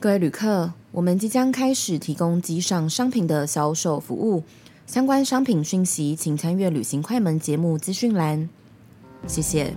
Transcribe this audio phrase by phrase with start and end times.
[0.00, 4.44] 各位旅客，我们即将开始提供机上商品的销售服务，
[4.86, 8.48] 相关商品讯息请参阅旅行快门节目资讯栏。
[9.26, 9.74] 谢谢。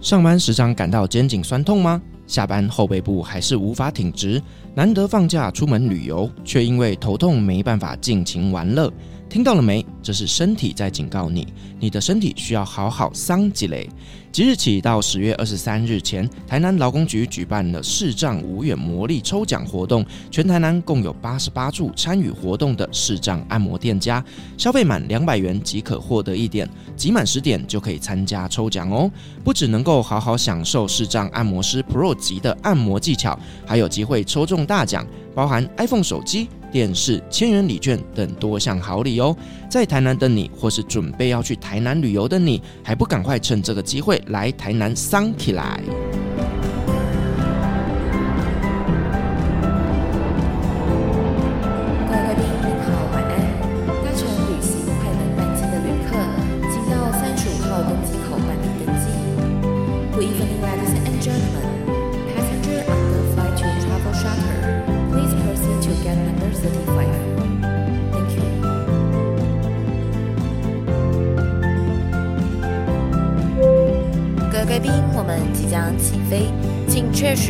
[0.00, 2.02] 上班时常感到肩颈酸痛吗？
[2.26, 4.42] 下班后背部还是无法挺直？
[4.74, 8.92] 难得放假出门旅游，却因为头痛没办法尽情玩乐？
[9.28, 9.86] 听到了没？
[10.02, 11.46] 这是身体在警告你，
[11.78, 13.88] 你的身体需要好好桑吉嘞。
[14.32, 24.24] 即日起到十月二十三日前，台南劳工局举办了视障无远魔力抽奖活动，全台南共有八十八处参与活动的视障按摩店家，
[24.56, 26.66] 消费满两百元即可获得一点，
[26.96, 29.10] 集满十点就可以参加抽奖哦。
[29.44, 36.48] 不只能够好好享受视障按摩师 Pro 级的按摩技巧，还有机会抽中大奖，包含 iPhone 手机。
[36.72, 39.36] 电视、千元礼券等多项好礼哦！
[39.70, 45.78] 在台南的你，或是准备要去台南旅游的你，还不赶快趁这个机会来台南桑起来！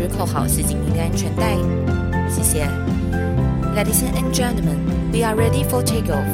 [0.07, 1.55] 扣好系紧您的安全带，
[2.29, 2.67] 谢谢。
[3.75, 4.77] Ladies and gentlemen,
[5.11, 6.25] we are ready for takeoff.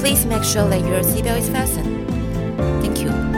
[0.00, 2.06] Please make sure that your seatbelt is fastened.
[2.82, 3.31] Thank you.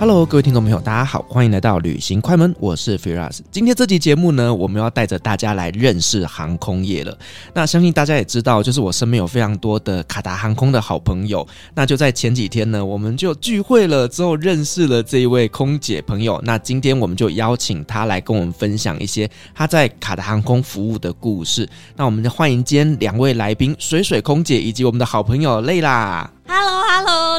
[0.00, 3.40] Hello，各位听众朋友，大家好，欢迎来到旅行快门，我是 Firas。
[3.50, 7.14] 今天这期节目呢，我们要带着大家来认识航空业了。
[7.52, 11.46] 那相信大家也知道，就是我身边有非常多的卡达航空的好朋友。
[11.74, 16.40] 那就在前几天呢，我们就聚会了之后，认识了这一位空姐朋友。
[16.44, 21.68] 那今天我们就邀请她来跟我们分享一些她在卡达航空服务的故事。
[21.94, 26.32] 那我们就欢迎今天两位来宾，水水空姐以及我们的好朋友累啦。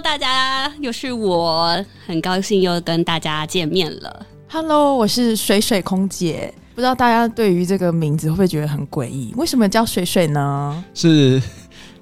[0.01, 4.25] 大家又是我，很高兴又跟大家见面了。
[4.49, 9.31] Hello，我是水水空姐，不知道大家对于这个名字会不会觉得很诡异？
[9.37, 10.83] 为什么叫水水呢？
[10.95, 11.41] 是。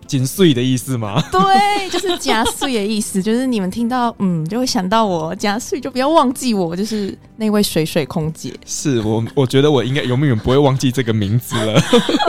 [0.07, 1.21] 紧碎的意思吗？
[1.31, 8.51] 对，就是加碎的意思，就是你们听到嗯，就会想到我加碎，就不要忘记我，就是那位水水空姐。
[8.65, 11.79] 是我，我觉得我应该永远不会忘记这个名字了。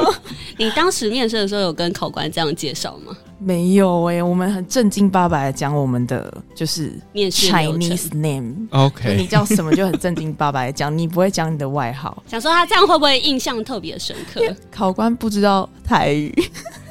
[0.59, 3.17] 你当时面试的时候有跟考官这样介绍吗？
[3.43, 8.69] 没有哎、欸，我们很正经八百的讲我们的就是面试 Chinese name。
[8.71, 12.23] OK，你叫什么就很正经八百的讲，你不会讲你的外号。
[12.29, 14.43] 想说他这样会不会印象特别深刻？
[14.71, 16.33] 考官不知道台语，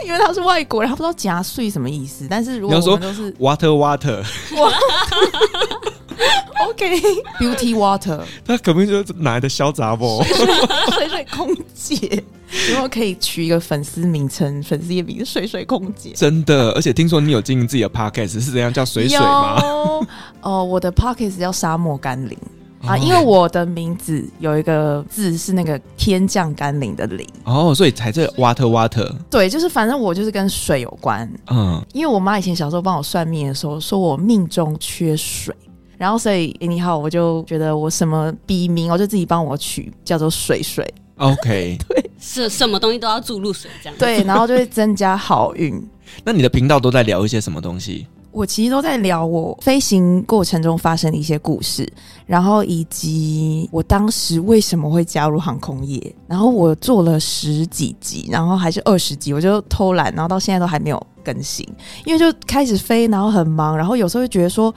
[0.04, 2.26] 因为他是外国人，他不知道夹碎什么意思。
[2.28, 4.24] 但是如果我们都是 water water。
[6.69, 10.24] OK，Beauty Water，他可不可以就是哪来的小杂货？
[10.94, 12.24] 水水空姐，
[12.72, 16.12] 然后可以取一个粉丝名称，粉丝也名水水空姐。
[16.13, 19.62] 真的，而且听说你有经营自己的 Podcast，是怎样叫水水吗？
[19.62, 20.07] 哦、
[20.41, 22.38] 呃，我的 Podcast 叫沙漠甘霖
[22.86, 29.12] 啊，因为我的名字有一个字是那个天降甘霖的霖哦，所以才这 Water Water。
[29.30, 31.30] 对，就是反正我就是跟水有关。
[31.50, 35.56] 嗯，因为我妈以前小时候帮我算命的时候，说我命中缺水。
[36.00, 40.88] 然后，所以你好，我就觉得我什么笔名，我就自己帮我取，叫做水水。
[41.18, 45.76] OK， 对，是什么东西都要注入水，这样对，然后就会增加好运。
[46.24, 48.08] 那你的频道都在聊一些什么东西？
[48.32, 51.86] 我其实都在聊我飞行过程中发生的一些故事，
[52.26, 56.16] 然后以及我当时为什么会加入航空业。
[56.28, 61.68] 然后我做了十几集，然后还是二十集，我就偷懒，然后到现在都还没有更新，
[62.06, 64.74] 因为就开始飞，然后很忙，然后有时候会觉得说。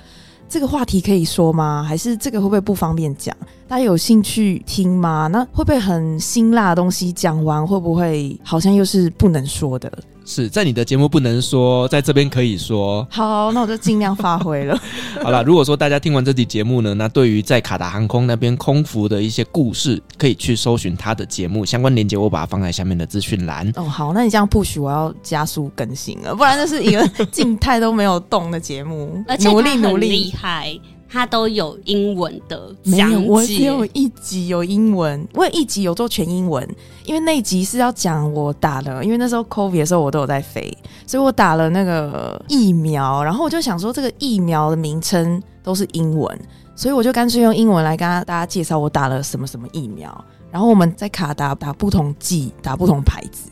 [0.53, 1.83] 这个话题可以说吗？
[1.83, 3.35] 还是这个会不会不方便讲？
[3.67, 5.27] 大家有兴趣听吗？
[5.33, 9.91] 那会不会很辛辣的东西讲完，会不会好像又是不能说的？
[10.25, 13.06] 是在你的节目不能说，在这边可以说。
[13.10, 14.78] 好，那我就尽量发挥了。
[15.22, 23.71] 好了，如果说大家听完这期节目呢，那对于在卡达航空那边空服的一些故事，可以去搜寻他的节目相关链接，我把它放在下面的资讯栏。
[23.77, 29.22] 哦，好，那你这样 push 我要加速更新了，不然这是一个静态都没有动的节目。
[29.28, 30.78] 而且努力努力，厉害。
[31.12, 36.66] 它都有英文的讲解，我只有一集有英文，我有一集有做全英文，
[37.04, 40.74] 因为那一集是要讲我打了，因为那时候 COVID 的时候我都有在飞，
[41.06, 46.41] 所以我打了那个疫苗，然后我就想说这个疫苗的名称都是英文，
[46.74, 53.50] 所以我就干脆用英文来跟大家介绍我打了什么什么疫苗，然后我们在卡达打不同剂，打不同牌子，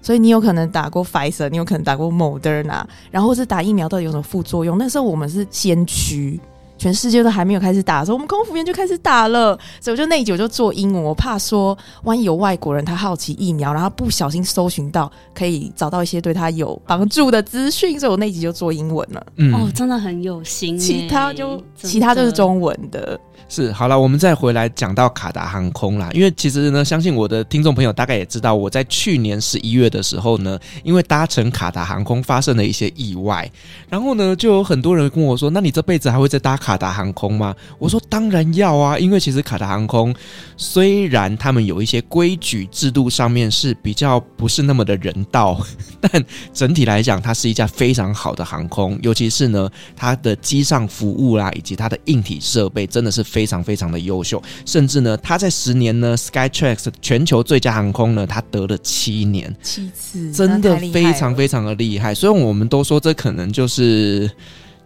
[0.00, 6.38] 所以你有可能打过 Pfizer，你有可能打过 Moderna，然后是打疫苗到底有什么副作用，那时候我们是先驱。
[6.80, 9.54] 全世界都还没有开始打的时候，我们空服员就开始打了。
[9.82, 19.26] 所以我就那一集我就做英文，我怕说万一有外国人他好奇疫苗，然后不小心搜寻到可以找到一些对他有帮助的资讯，所以我那一集就做英文了。
[19.36, 20.78] 嗯，哦，真的很有心。
[20.78, 23.20] 其他就其他就是中文的。
[23.52, 33.50] 是，好了，我们再回来讲到卡达航空啦，因为其实呢，相信我的听众朋友大概也知道，我在去年十一月的时候呢，因为搭乘卡达航空发生了一些意外，
[33.88, 37.52] 然后呢，就有很多人跟我说，那你这辈子还会再搭卡达航空吗？
[37.80, 40.14] 我说当然要啊，因为其实卡达航空
[40.56, 45.60] 虽然他们有一些规矩制度上面是比较不是那么的人道，
[46.00, 46.24] 但
[46.54, 53.39] 整体来讲，它是一架非常好的航空，尤其是呢，它的机上服务啦，以及它的硬体设备，真的是非。
[53.40, 62.14] 非常非常的优秀，甚至呢，他在十年呢，Skytrax 全球最佳航空呢，他得了七年，七次，真的非常非常的厉害。
[62.14, 64.30] 所以我们都说，这可能就是。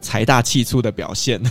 [0.04, 1.42] 财大气粗的表现，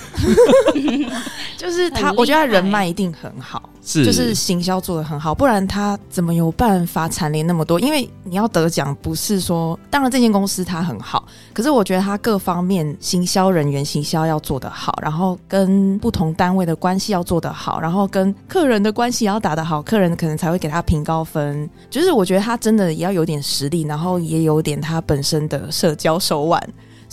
[1.57, 7.79] 就是他，我觉得他人脉一定很好，是就是行销做的很好，不然他怎么有办法蝉联那么多？
[7.79, 21.67] 因为你要得奖，不是说当然这间公司他很好，可是我觉得他各方面行销人员行销要做得好，然后跟不同单位的关系要做得好，然后跟客人的关系也要打得好，客人可能才会给他评高分。
[21.89, 26.61] 就是我觉得他真的也要有点实力，然后也有点他本身的社交手腕，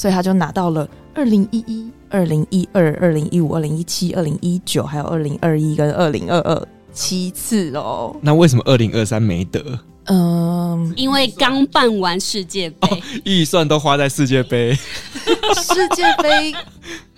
[0.00, 0.88] 所以他就拿到了。
[1.14, 8.16] 二零一一、二零一二、二零一五、二零一七、二零一九，还有二零二一跟二零二二七次哦。
[8.22, 9.62] 那为什么二零二三没得？
[10.06, 14.72] 嗯，因为刚办完世界杯，预、哦、算都花在世界杯。
[15.60, 16.54] 世界杯。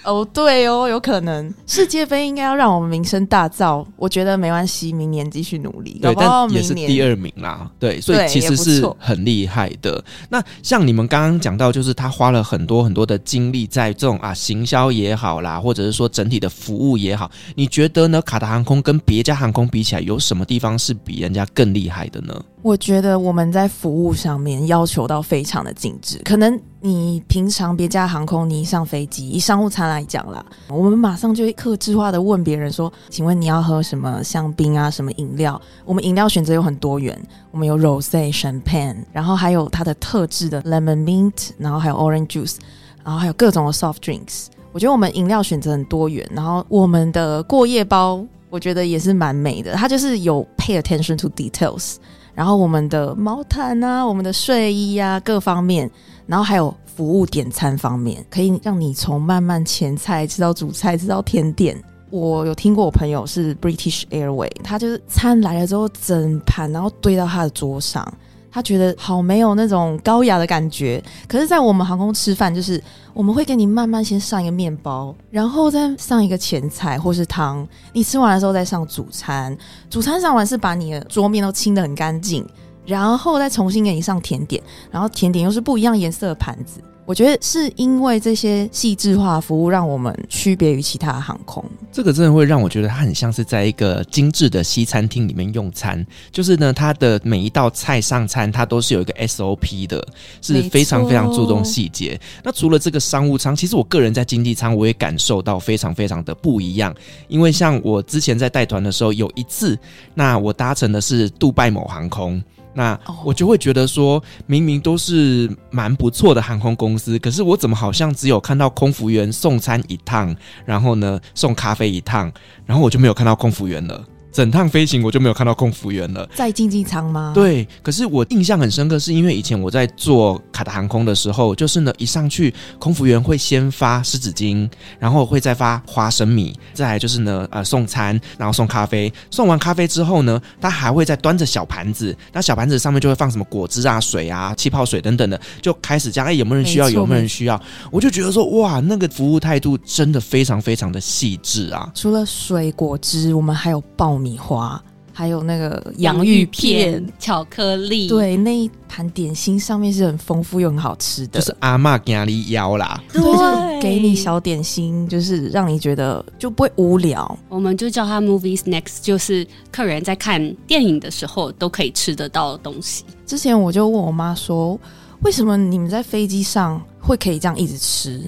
[0.04, 10.02] 哦，对哦，有可能世界杯应该要让我们名声大噪，我觉得没关系，明年继续努力，对，但也是第二名啦，对，所以其实是很厉害的。
[10.28, 18.20] 那像你们刚刚讲到，就是他花了很多很多的精力在这种啊行销也好啦，或者是说整体的服务也好，你觉得呢？
[18.22, 22.34] 卡达航空跟别家航空比起来，有什么地方是比人家更厉害的呢？
[22.62, 26.18] 我觉得我们在服务上面要求到非常的精致。
[26.24, 34.88] 可能你平常别家航空，你一上飞机，以商务舱来讲啦，我们马上就会客制化的问别人说：“请问你要喝什么香槟啊？
[34.88, 37.20] 什么饮料？”我们饮料选择有很多元，
[37.50, 42.58] 我们有 Rosé、Champagne，然后还有它的特制的 Lemon Mint，然后还有 Orange Juice，
[43.02, 44.46] 然后还有各种的 Soft Drinks。
[44.70, 51.96] 我觉得我们饮料选择很多元，然后我们的过夜包，我觉得也是蛮美的，它就是有 Pay attention to details。
[52.34, 55.90] 然后我们的毛毯啊，我们的睡衣啊，各方面，
[56.26, 61.76] 然后还有服务点餐方面，可以让你从慢慢前菜吃到主菜，吃到甜点。
[62.10, 68.06] 我有听过我朋友是 British Airway，他就是餐来了之后整盘，然后堆到他的桌上。
[68.52, 72.80] 他觉得好没有那种高雅的感觉，可是，在我们航空吃饭，就是
[73.14, 79.56] 我们会给你慢慢先上一个面包，然后再上一个前菜或是汤，你吃完的时候再上主餐，
[79.88, 82.46] 主餐上完是把你的桌面都清的很干净，
[82.84, 86.82] 然后再重新给你上甜点，然后甜点又是不一样颜色的盘子。
[87.12, 91.62] 我觉得是因为这些细致化服务，让我们区别于其他航空。
[91.92, 96.06] 这个真的会让我觉得它很像是在一个精致的西餐厅里面用餐。
[96.30, 100.02] 就是呢，它的每一道菜上餐，它都是有一个 SOP 的，
[100.40, 102.18] 是非常非常注重细节。
[102.42, 106.94] 那除了这个商务舱，其实我个人在经济舱我也感受到非常非常的不一样。
[107.28, 109.78] 因为像我之前在带团的时候，有一次，
[110.14, 112.42] 那我搭乘的是杜拜某航空。
[112.74, 122.32] 那我就会觉得说，明明都是蛮不错的航空公司，可是我怎么好像只有看到空服员送餐一趟，然后呢送咖啡一趟，
[122.64, 124.04] 然后我就没有看到空服员了。
[124.32, 127.32] 整趟飞行我就没有看到空服员了，在经济舱吗？
[127.34, 134.66] 对，可是我印象很深刻，是因为以前我在做卡达航空的时候，就是呢一上去，空服员会先发湿纸巾，
[134.98, 147.60] 然后会再发花生米，再来就是呢呃送餐，然后送咖啡，送完咖啡之后呢，他还会再端着小盘子，那小盘子上面就会放什么果汁啊、水啊、气泡水等等的，就开始讲哎有没有人需要，有没有人需要，
[147.90, 151.92] 我就觉得说哇那个服务态度真的非常非常的细致啊。
[151.94, 154.21] 除了水果汁，我们还有爆。
[154.22, 167.38] 米花，还有那个洋芋片、片、巧克力，对，那一盘点心上面是很丰富又很好吃的，就是阿嬷给你邀啦，对，给你小点心，就是让你觉得就不会无聊。
[167.48, 173.04] 我们就叫它 Movie Snacks，就是客人在看电影的时候都可以吃得到的东西。
[173.26, 174.78] 之前我就问我妈说，
[175.22, 178.22] 为什么你们在飞机上会可以这样一直吃？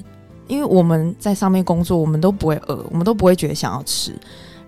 [0.46, 4.14] 因为我们在上面工作，我们都不会饿，我们都不会觉得想要吃。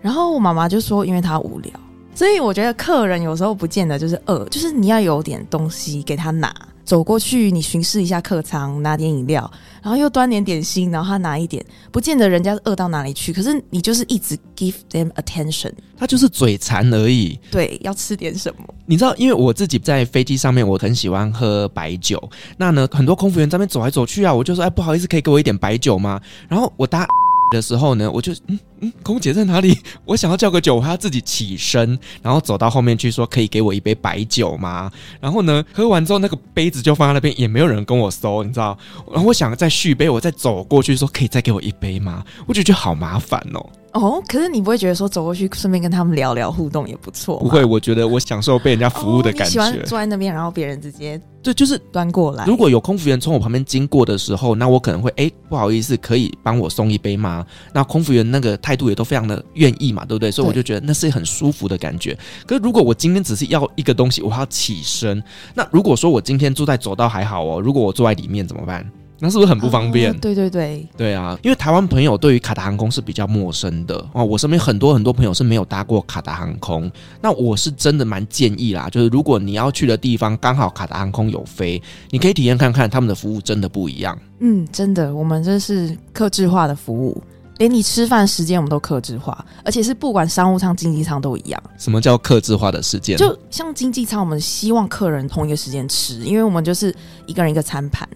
[0.06, 1.72] 然后我妈妈就说，因为她无聊，
[2.14, 9.50] 所以我觉得客人有时候不见得就是饿，就是你要有点东西给他拿，走过去，你巡视一下客舱，拿点饮料，
[9.82, 11.60] 然后又端点点心，然后他拿一点，
[11.90, 17.36] 不见得人家饿到哪里去，可是你就是一直 give them attention，他就是嘴馋而已。
[17.50, 18.64] 对，要吃点什么？
[18.86, 22.22] 你知道，因为我自己在飞机上面，我很喜欢喝白酒。
[22.56, 26.20] 那呢，很多空服员在那边走来走去啊，我就说，哎，不好意思，可以给我一点白酒吗？
[26.48, 27.04] 然后我搭
[27.50, 29.78] 的时候呢，我就嗯嗯，空姐在哪里？
[30.04, 34.90] 我想要叫个酒，我还要自己起身，然后走到后面去说，可以给我一杯白酒吗？
[35.20, 38.76] 然后呢，喝完之后那个杯子就放在那边，也没有人跟我收，你知道？
[39.12, 42.24] 然后我想再续杯，我再走过去说，可以再给我一杯吗？
[42.46, 43.66] 我就觉得好麻烦哦。
[43.92, 47.38] 哦，可是你不会觉得说走过去顺便跟他们聊聊互动也不错？
[47.38, 49.48] 不会，我觉得我享受被人家服务的感觉。
[49.48, 52.44] 哦、喜欢坐在那边，然后别人直接对，就是端过来。
[52.44, 57.46] 如果有空服员从我旁边经过的时候，那我可能会哎，不好意思，可以帮我送一杯吗？
[57.72, 60.28] 那空服员那个态度也都非常的愿意嘛，对不对？
[60.28, 62.18] 所以我就觉得那是很舒服的感觉。
[62.46, 65.22] 可是如果我今天只是要一个东西，我还要起身。
[65.54, 68.84] 那如果说我今天坐在走道还好哦，如果我坐在里面怎么办？
[69.18, 70.12] 那是不是很不方便？
[70.12, 74.24] 哦、对对对，对啊，因为台湾朋友对于卡达航空是比较陌生的哦。
[74.24, 76.90] 我身边很多很多朋友是没有搭过卡达航空，
[77.22, 84.18] 那我是真的蛮建议啦，就是如果你要去的地方刚好卡达航空有飞，你可以体验看看他们的服务，真的不一样。
[84.40, 87.22] 嗯，真的，我们这是客制化的服务，
[87.56, 91.62] 连你吃饭时间我们都克制化，而且是不管商务舱、经济舱都一样。
[91.78, 93.16] 什么叫克制化的时间？
[93.16, 96.94] 就像经济舱，我们希望客人同一个时间吃，因为我们就是
[97.24, 98.06] 一个人一个餐盘。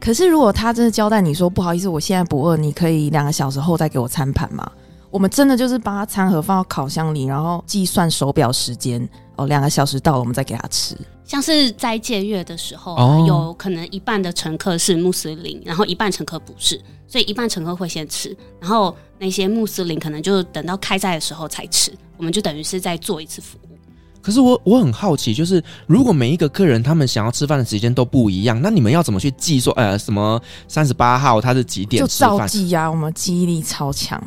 [0.00, 4.68] 可是，如果他真的交代你说不好意思，我现在不饿，你可以两个小时后再给我餐盘吗？
[5.10, 10.96] 我们真的就是把他餐盒放到烤箱里，然后计算手表时间哦，两个小时到了，我们再给他吃。
[11.24, 23.69] 像是在借月的时候，哦，有可能一半的乘客是穆斯林，然后一半乘客不是，所以一半乘客会先吃，然后那些穆斯林可能就等到开斋的时候才吃，我们就等于是在做一次服务。
[24.22, 32.30] 可是我我很好奇，就是如果每一个客人他们想要吃饭的时间都不一样，那你们要怎么去记说，呃，什么三十八号他是几点吃饭？
[32.30, 34.22] 就照记呀、啊，我们记忆力超强，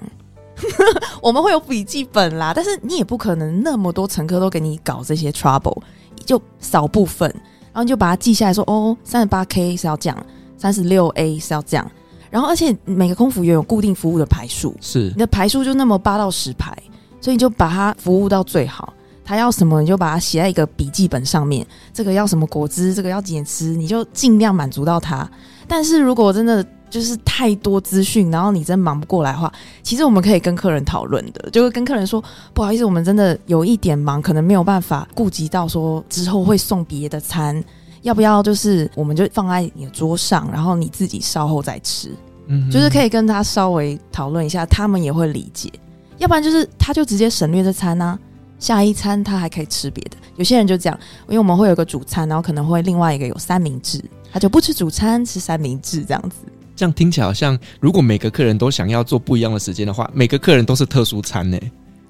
[1.22, 2.54] 我们会有笔记本啦。
[2.56, 5.82] 但是你也不可能那么多乘客都给你搞这些 trouble，
[6.26, 7.30] 就少部分，
[7.72, 10.26] 然后你就把它记下来说，哦，三十八 K 是要这样，
[10.58, 11.90] 三十六 A 是要这样。
[12.32, 16.76] 然后而且每个空服员有固定服务的排数，是你的排数就那么八到十排，
[17.22, 18.92] 所以你就把它服务到最好。
[19.26, 21.66] 他要什么，你就把它写在一个笔记本上面。
[21.94, 25.30] 这个要什么果汁，这个要几点吃，你就尽量满足到他。
[25.68, 29.52] 但是如果真的就是太多资讯，然后你真忙不过来的话，
[29.82, 37.64] 其实我们可以跟客人讨论的，就会跟客人说，不好意思，我们真的有一点忙，可能没有办法顾及到说之后会送别的餐，
[38.02, 42.12] 要不要就是我们就放在你的桌上，然后你自己稍后再吃。
[42.48, 45.72] 嗯，就是可以跟他稍微讨论一下，他们也会理解。
[46.18, 48.20] 要不然就是他就直接省略这餐呢、啊。
[48.64, 54.02] 下一餐他还可以吃别的，有些人就这样，因为我们会有个主餐，然后可能会另外一个有三明治，
[54.32, 56.38] 他就不吃主餐，吃三明治这样子。
[56.74, 61.60] 这样听起来好像，如果每个客人都想要做不一样的时间的话，每个客人都是特殊餐呢？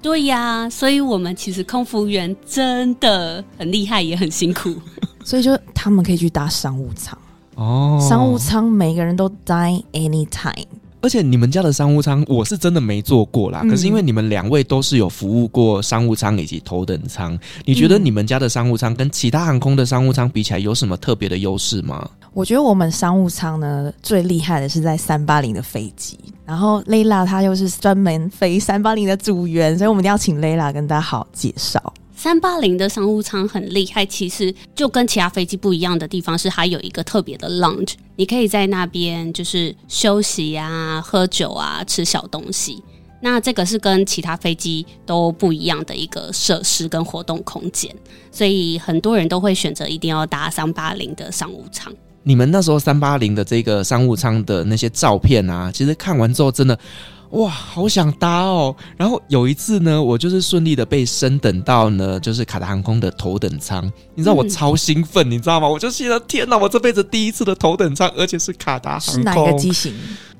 [0.00, 4.72] 对呀，所以我们其实空服员真的很厉害，也很辛苦，
[5.26, 7.18] 所以就他们可以去搭商务舱
[7.56, 10.64] 哦，商务舱每个人都 dine anytime。
[11.04, 22.08] 而且你们家的商务舱我是真的没坐过啦，嗯、可是因为你们两位都是有服务过商务舱以及头等舱，你觉得你们家的商务舱跟其他航空的商务舱比起来有什么特别的优势吗？
[22.32, 31.92] 我觉得我们商务舱呢最厉害的是在三八零的飞机，然后 Layla 她又是专门飞三八零的组员，所以我们一定要请 Layla 跟大家好好介绍。
[32.24, 42.82] 三八零的商务舱很厉害，其实就跟其他飞机不一样的地方是，它有一个特别的 lounge，你可以在那边就是休息啊、喝酒啊、吃小东西。
[43.20, 47.94] 那这个是跟其他飞机都不一样的一个设施跟活动空间，
[48.32, 51.92] 所以很多人都会选择一定要搭三八零的商务舱。
[52.22, 56.78] 你们那时候三八零的这个商务舱的那些照片啊，其实看完之后真的。
[57.34, 58.74] 哇，好想搭哦！
[58.96, 63.84] 然后有一次呢，我就是顺利的被升等到呢，就是卡达航空的头等舱。
[64.14, 65.68] 你知道我超兴奋，嗯、你知道吗？
[65.68, 69.14] 我就觉得天哪，我这辈子第一次的头等舱，而且是卡达航空。
[69.14, 69.92] 是哪个机型？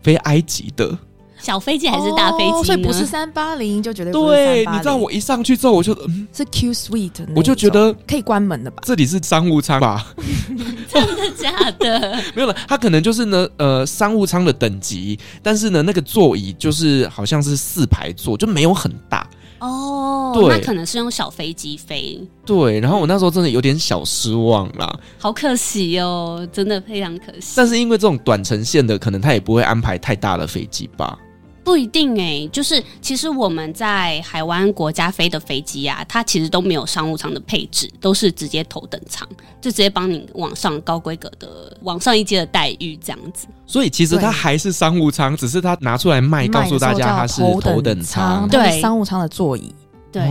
[0.03, 0.97] 飞埃及的。
[1.45, 2.51] 小飞机还是大飞机？
[2.53, 4.67] 哦，所以不是三八零就绝对不是对。
[4.67, 8.83] 你知道我一上去之后，我就嗯，是 Q Suite，我就觉得可以关门了吧？
[8.87, 10.07] 这里是商务舱吧？
[10.89, 12.19] 真的假的？
[12.35, 20.33] 没有了，它可能就是呢，呃，商务舱的等级，但是呢，那个座椅就是好像是四排座，就没有很大哦。
[20.35, 22.21] 对，那可能是用小飞机飞。
[22.47, 27.53] 对，然后我那时候真的有点小失望啦，好可惜哦，真的非常可惜。
[27.57, 31.19] 但是因为这种短程线的，可能他也不会安排太大的飞机吧。
[31.64, 39.26] 不一定哎、欸，就是其实我们在海湾国家飞的飞机啊，它其实都没有商务舱的配置，都是直接头等舱，
[39.61, 43.47] 就直接帮你往上高规格的往上一阶的待遇这样子。
[43.66, 49.75] 所以其实它还是商务舱，只是它拿出来卖，告诉大家它是头等舱，对，商务舱的座椅。
[50.12, 50.23] 对，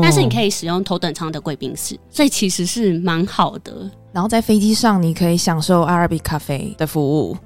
[0.00, 3.90] 但是你可以使用头等舱的贵宾室，所以其实是蛮好的。
[4.10, 7.36] 然后在飞机上，你可以享受 Arabic Cafe 的服务。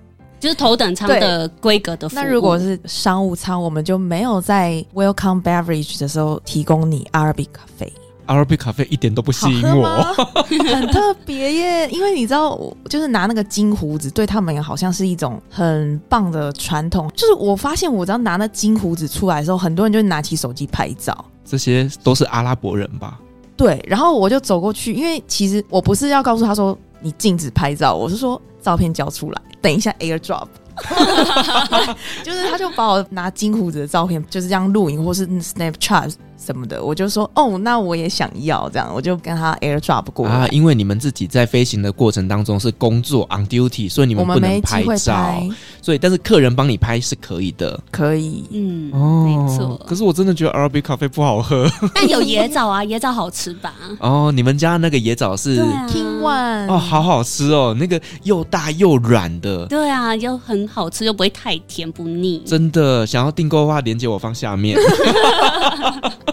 [0.40, 2.18] 就是头等舱的规格的服务。
[2.18, 7.92] 那如果是商务舱，我们就没有在 Welcome Beverage 的时候提供你 Arabic Cafe。
[8.26, 9.87] Arabic Cafe 一点都不吸引我，
[10.47, 11.90] 很特别耶。
[11.90, 17.11] 因为你知道，就是拿那个金胡子，对他们也好像是一种很棒的传统。
[17.16, 21.25] 就是我发现，我只要拿那金胡子出来的时候，很多人就拿起手机拍照。
[21.44, 23.18] 这些都是阿拉伯人吧？
[23.56, 23.85] 对。
[23.87, 29.43] 然后我就走过去，因为其实我不是要告诉他说你禁止拍照，我是说照片交出来。
[29.61, 30.49] 等一下，AirDrop，
[32.25, 36.14] 就是他就把我拿金胡子的照片，就是这样录影，或是 Snapchat。
[36.44, 40.35] 什么的，我就说哦，那我也想要这样，我就跟他 AirDrop 过来。
[40.35, 45.49] 啊，因为你们自己在飞行的过程当中是工作 on duty，所以你们不能拍照，拍
[45.82, 49.80] 所以但是客人帮你拍是可以的，可以，嗯，哦，没错。
[49.87, 53.75] 可是我真的觉得 Arabic Cafe 不好喝， 但有椰枣啊，椰枣好吃吧？
[54.00, 62.42] 哦，你们家那个椰枣是 King One 哦，好好吃哦，那个又大又软的，对啊，又很好吃，又不会太甜不腻。
[62.47, 64.78] 真的，想要订购的话，链接我放下面。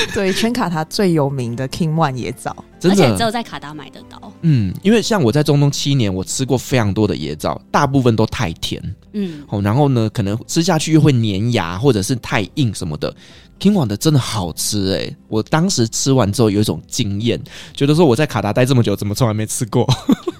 [0.14, 4.32] 对，全卡达最有名的 King One 野枣，而且只有在卡达买得到。
[4.42, 8.82] 嗯，因为像我在中东七年，我吃过非常多的野枣，大部分都太甜。
[9.12, 13.14] 嗯，哦，然后呢，可能吃下去又会粘牙，或者是太硬什么的。
[13.58, 15.16] King One 的真的好吃哎、欸！
[15.26, 17.40] 我当时吃完之后有一种惊艳，
[17.74, 19.84] 觉得说我在卡达待这么久，怎么从来没吃过？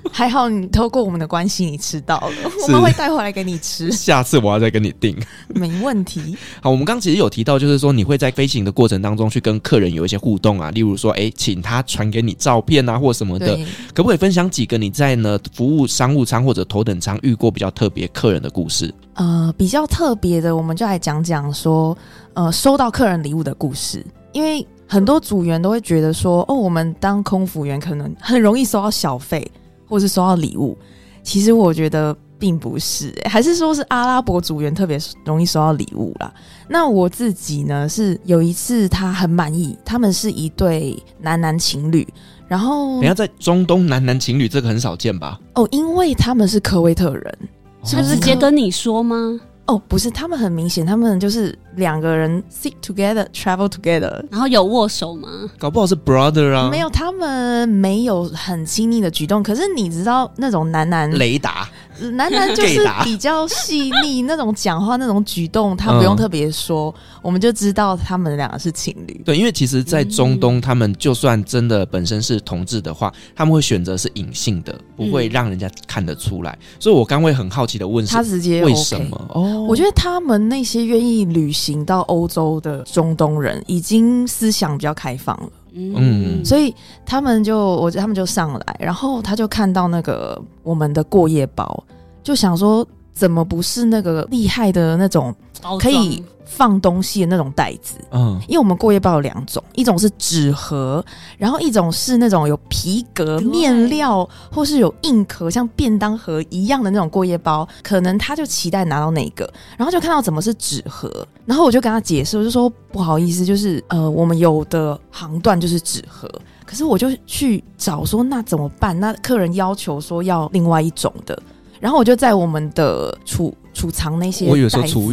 [0.12, 3.90] 还好你透过我们的关系，你吃到了，我们会带回来给你吃。
[3.92, 5.16] 下次我要再跟你订，
[5.48, 6.36] 没问题。
[6.62, 13.58] 好，我们刚刚其实有提到，就是说你会在飞行的过程当中去跟客人有一些互动啊，例如说，哎，请他传给你照片啊，或什么的，
[13.94, 18.92] 可不可以分享几个你在呢服务商务舱或者头等舱遇过比较特别客人的故事？
[19.14, 21.96] 呃，比较特别的，我们就来讲讲说，
[22.34, 29.46] 呃，收到客人礼物的故事，因为很多组员都会觉得说，哦，我们当空服员可能很容易收到小费。
[29.88, 30.76] 或是收到礼物，
[31.22, 36.32] 其实我觉得并不是、欸，还是说是阿拉伯组员特别容易收到礼物啦。
[36.68, 42.06] 那我自己呢，是有一次他很满意，他们是一对男男情侣，
[42.46, 45.40] 然后你要在中东男男情侣这个很少见吧？
[45.54, 47.38] 哦，因为他们是科威特人，
[47.82, 49.40] 是不是直接跟你说吗？
[49.66, 55.28] 哦，不是，他们很明显，他们就是两个人 sit together, travel together，然后有握手吗？
[55.58, 56.68] 搞不好是 brother 啊。
[56.70, 59.42] 没有，他们没有很亲密的举动。
[59.42, 61.68] 可是你知道那种男男雷达。
[62.12, 69.20] 男男就是比较细腻，那种讲话那种举动，他不用特别说，嗯、我们就知道他们两个是情侣。
[69.24, 76.52] 对，因为其实，在中东，他们就算真的本身是同志的话，他们会选择是隐性的，不会让人家看得出来。
[76.52, 79.30] 嗯、所以我刚会很好奇的问，他直接、为什么？
[79.34, 85.48] 哦，我觉得他们那些愿意旅行到欧洲的中东人，已经思想比较开放了。
[85.72, 86.74] 嗯，所以
[87.06, 91.84] 他们就，我觉得他们就上来，然后他就看到那个我们的过夜包，
[92.22, 92.86] 就想说，
[93.18, 95.34] 怎么不是那个厉害的那种
[95.80, 97.94] 可以放东西的那种袋子？
[98.12, 101.04] 嗯，因为我们过夜包有两种，一种是纸盒，
[101.36, 107.68] 然后一种是那种有皮革面料或是有硬壳，像便当盒一样的那种过夜包。
[107.82, 116.30] 可能他就期待拿到那个，然后就看到怎么是纸盒，然后我就跟他解释，我就说不好意思，就是呃，我们有的航段就是纸盒，
[116.64, 118.98] 可是我就去找说那怎么办？
[119.00, 121.36] 那客人要求说要另外一种的。
[121.80, 125.12] 然后我就在我们的储储藏那些，我有时候储物，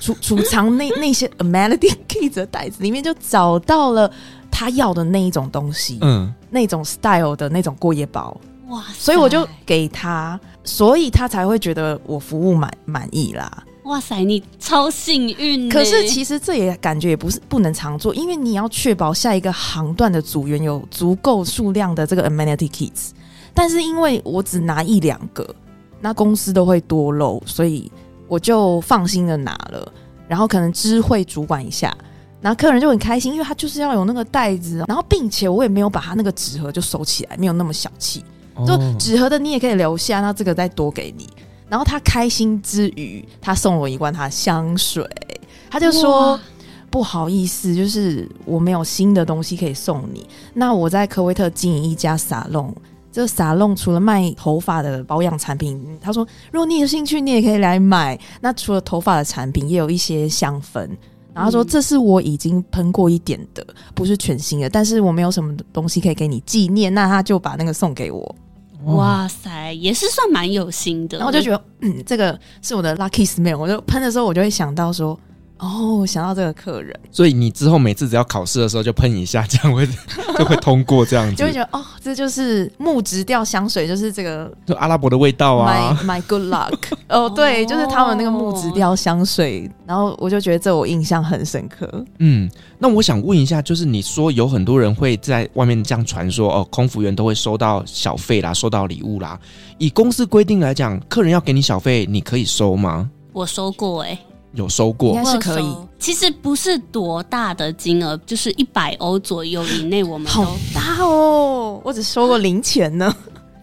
[0.00, 4.10] 储储藏那那些 amenity Kids 的袋子里面，就找到了
[4.50, 8.38] 他要的那一种东西，嗯，那种 style 的那种过夜包，
[8.68, 13.64] 哇塞，所以我就给他，所以他才会觉得我服务满满意啦。
[13.84, 15.68] 哇塞，你超幸运！
[15.68, 23.10] 可是其实这也感觉也不是不能常做，因为你要确保下一个航段的组员有足够数量的这个 amenity kits，
[23.52, 25.44] 但是因为我只拿一两个。
[26.00, 27.90] 那公司都会多漏，所以
[28.26, 29.92] 我就放心的拿了，
[30.26, 31.96] 然后可能知会主管一下，
[32.40, 38.24] 然后客人就很开心，因为他就是要有那个袋子，然后并且我也没有把他那个纸盒就收起来，没有那么小气，
[38.66, 41.28] 就纸盒的你也可以留下，那这个再多给你。
[41.68, 45.08] 然后他开心之余，他送我一罐他的香水，
[45.70, 46.38] 他就说
[46.90, 50.26] 不好意思，就是我没有新的东西可以送你。
[50.52, 52.74] 那我在科威特经营一家沙龙。
[53.12, 58.18] 这个沙龙除了卖头发的保养产品，他说如果你有兴趣，你也可以来买。
[58.40, 60.88] 那除了头发的产品，也有一些香氛。
[61.32, 68.36] 然后他说这是我已经喷过一点的，不是全新的，但是我没有什么东西可以给你纪念，那他就把那个送给我。
[68.84, 71.18] 哇塞，也是算蛮有心的。
[71.18, 73.58] 然后我就觉得，嗯，这个是我的 lucky smell。
[73.58, 75.18] 我就喷的时候，我就会想到说。
[75.60, 79.86] 哦，想到这个客人，所以你之后每次只要考试的时候就喷一下，这样会
[80.38, 85.94] 就会通过这样子，就会觉得哦，这就是木质调香水，就是这个就阿拉伯的味道啊。
[86.02, 92.06] My my good luck， 哦，对，就是他们那个木质调香水，然后我就觉得这我印象很深刻。
[92.20, 99.38] 嗯，那我想问一下，就是你说有很多人会在外面这样传说哦，空服员都会收到小费啦，收到礼物啦。
[99.76, 103.10] 以公司规定来讲，客人要给你小费，你可以收吗？
[103.34, 104.18] 我收过哎、欸。
[104.52, 105.76] 有收过，应该是可以。
[105.98, 111.80] 其实不是多大的金额，就是一百欧左右以内，我们都好大哦。
[111.84, 113.14] 我只收过零钱呢，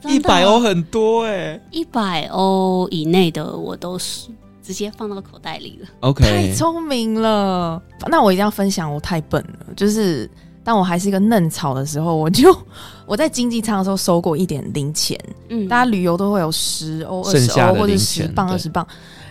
[0.05, 1.61] 一百欧很多哎、欸。
[1.71, 4.29] 一百欧以内的我都是
[4.61, 5.87] 直接放到口袋里了。
[6.01, 7.81] OK，太聪明了。
[8.07, 9.73] 那我一定要分享，我太笨了。
[9.75, 10.29] 就是
[10.63, 12.55] 当我还是一个嫩草的时候，我就
[13.07, 15.19] 我在经济舱的时候收过一点零钱。
[15.49, 18.87] 嗯，大家旅游都会有十欧、二十欧或者十磅、二十磅。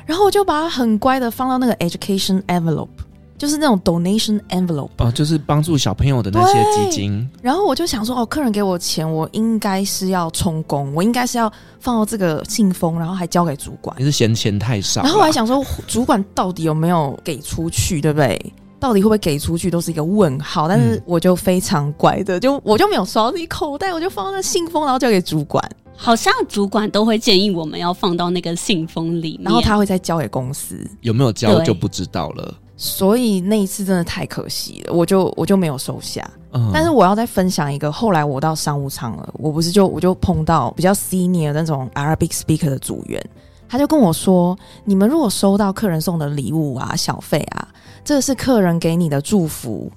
[0.07, 2.89] 然后我就把它很乖的放到那个 education envelope，
[3.37, 7.29] 就是那种 donation envelope，哦，就是帮助小朋友的那些基金。
[7.43, 13.95] 然后我就想说，哦，客人给我钱，我应该是要充公，我应该是要放到这个信封，然后还交给主管。
[13.99, 15.03] 你是嫌钱太少？
[15.03, 18.55] 然后我还想说，主管到底有没有给出去，对不对？
[18.79, 20.69] 到底会不会给出去，都是一个问号。
[20.69, 25.69] 但是我就非常乖的，就我就没有收到自己口袋，我就放到那信封，然后交给主管。
[25.97, 30.79] 好像主管都会建议我们要放到那个信封里面，然后他会再交给公司。
[31.01, 32.55] 有没有交就不知道了。
[32.77, 36.31] 所以那一次真的太可惜了，我就我就没有收下。
[36.53, 36.71] 嗯。
[36.75, 43.25] 但是我要再分享一个，后来我到商务舱了，我不是就我就碰到比较 senior 那种 Arabic speaker 的组员，
[43.67, 47.67] 他就跟我说：“你们如果收到客人送的礼物啊、小费啊，
[48.05, 49.91] 这个是客人给你的祝福，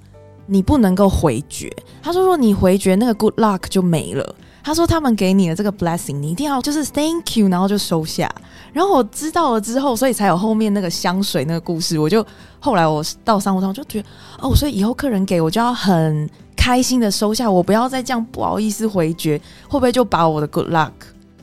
[0.45, 1.69] 你不能够回绝。”
[2.01, 4.35] 他说：“如果你回绝，那个 good luck 就没了。”
[4.69, 8.31] 他说：“他们给你的这个 blessing，你一定要就是 thank you，然后就收下。
[8.71, 11.97] 然后我知道了之后，所以才有后面那个香水那个故事。
[11.97, 12.23] 我就
[12.59, 14.07] 后来我到商务舱，我就觉得
[14.39, 20.91] 哦，所以以后客人给我就要很开心的收下，我不要再这样不好意思回绝，会不会就把我的 good luck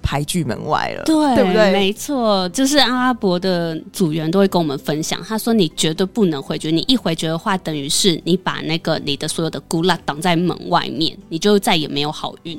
[0.01, 1.03] 排拒门外了？
[1.03, 1.73] 对，对不对？
[1.73, 12.57] 没错，就是阿拉伯的组员都会跟我们分享，他说你绝对不能回绝，你一回绝的话，等于是你把那个你的所有的 good luck 挡在门外面，你就再也没有好运。”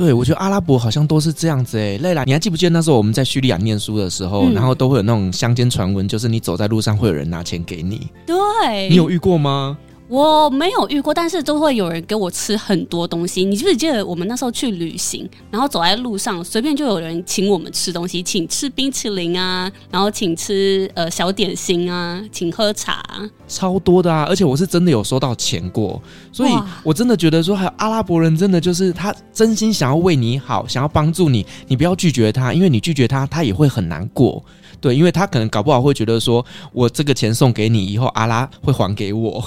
[0.00, 1.98] 对，我觉得阿拉伯好像都是这样子哎。
[1.98, 8.06] 累了，你还记不记得那时候我们在叙利亚念书的时候，嗯、然后都会有那种乡间传闻，就是你走在路上会有人拿钱给你。
[8.26, 9.76] 对，你有遇过吗？
[10.10, 13.44] 我没有遇过，但是都会有人给我吃很多东西。
[13.44, 23.00] 你记不记得我们那时候去旅行，然后走在路上，随便就有人请我们吃东西，请吃冰淇淋啊，然后请吃呃小点心啊，请喝茶，
[23.46, 24.26] 超多的啊！
[24.28, 26.50] 而且我是真的有收到钱过，所以
[26.82, 34.44] 我真的觉得说，还有阿拉伯人真的就是他真心想要为你好，想要帮助你，你不要拒绝他，因为你拒绝他，他也会很难过。
[34.80, 39.40] 对，因为他可能搞不好会觉得说，我这个钱送给你以后，阿拉会还给我，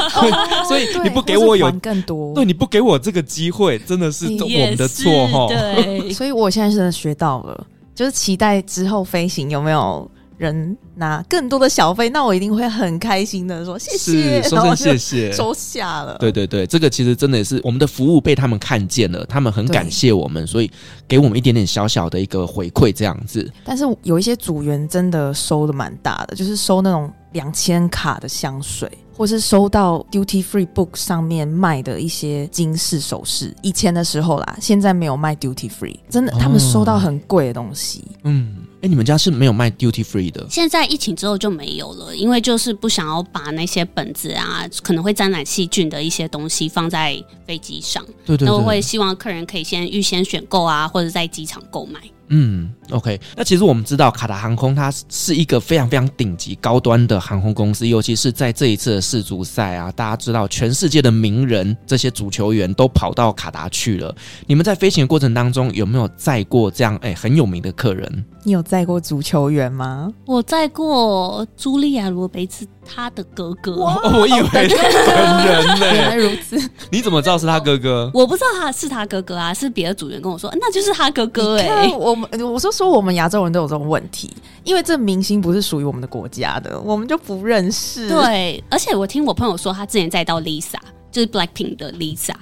[0.68, 5.46] 所以你不给我有更多，对，你不给我这个机会，真的是我们的错哈。
[5.48, 10.10] 对， 所以我现在真的学到了，就是期待之后飞行有没有。
[10.40, 16.16] 人拿更多的小费，那我一定会很开心的说谢谢，说声谢谢，收下了。
[16.16, 20.70] 对对对，这个其实真的也是我们的服务被他们看见了，他们很感谢我们，所以
[21.06, 23.52] 给我们一点点小小的一个回馈这样子。
[23.62, 33.54] 但是有一些组员真的收的蛮大的，就是收那种两千卡的香水，或是收到 duty free book 上面卖的一些金饰首饰。
[33.60, 38.06] 以前的时候啦，现在没有卖 duty free，真的，他们收到很贵的东西。
[38.08, 38.56] 哦、嗯。
[38.82, 40.46] 哎，你们家是没有卖 duty free 的？
[40.48, 48.02] 现在疫情之后就没有了，因为就是不想要把那些本子啊，可能会沾染细菌的一些东西放在飞机上。
[48.24, 52.00] 对对对，都会希望客人可以先预先选购啊，或者在机场购买。
[52.32, 53.20] 嗯，OK。
[53.36, 64.14] 那其实我们知道卡达航空它是一个非常非常顶级高端的航空公司，尤其是在这一次的世足赛啊，大家知道全世界的名人这些足球员都跑到卡达去了。
[64.46, 68.24] 你们在飞行的过程当中有没有载过这样哎很有名的客人？
[68.44, 70.10] 你有载过足球员吗？
[70.24, 72.64] 我载过茱莉亚·罗贝兹。
[72.84, 75.86] 他的哥哥，我以为是本人呢。
[75.92, 76.58] 原来如此，
[76.90, 78.10] 你怎么知道是他哥哥？
[78.12, 81.94] 我不知道他是他哥哥啊，是别的组员跟我说，那就是他哥哥哎、欸。
[81.96, 84.30] 我们我是说我们亚洲人都有这种问题，
[84.64, 88.08] 因为这明星不是属于我们的国家的，我们就不认识。
[88.08, 90.78] 对，而且我听我朋友说，他之前在到 Lisa，
[91.12, 92.34] 就是 Blackpink 的 Lisa。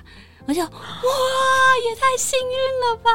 [0.49, 3.11] 我就哇，也太幸运了吧！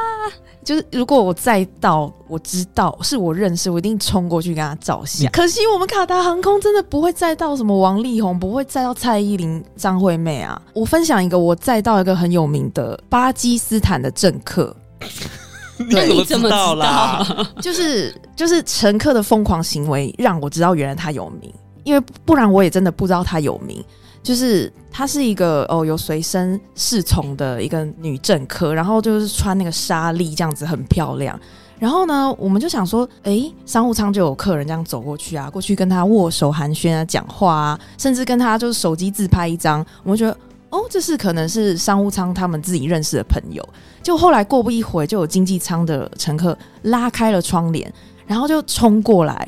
[0.62, 5.28] 就是如果我再到，我知道是我认识，我一定冲过去跟他照相。
[5.32, 10.62] 可惜我们卡达航空真的不会再到什么王力宏，不会再到蔡依林、张惠妹啊。
[10.74, 14.74] 我分享一个，我再到一个很有名的巴基斯坦的政客。
[15.76, 17.26] 你怎么知道啦？
[17.60, 23.84] 就是就是乘客的疯狂行为让我知道原来他有名，因为不然我也真的不知道他有名。
[24.24, 31.38] 就是她是一个哦有随身侍从的一个女政客，然后就是穿那个纱丽这样子很漂亮。
[31.78, 39.84] 然后呢，我们就想说，诶，商务舱就有客人这样走过去啊，过去跟他握手寒暄啊，讲话啊，甚至跟他就是手机自拍一张。
[40.02, 40.34] 我们觉得
[40.70, 43.62] 哦，这是可能是商务舱他们自己认识的朋友。
[44.02, 47.92] 就后来过不一会，就有经济舱的乘客拉开了窗帘，
[48.26, 49.46] 然后就冲过来，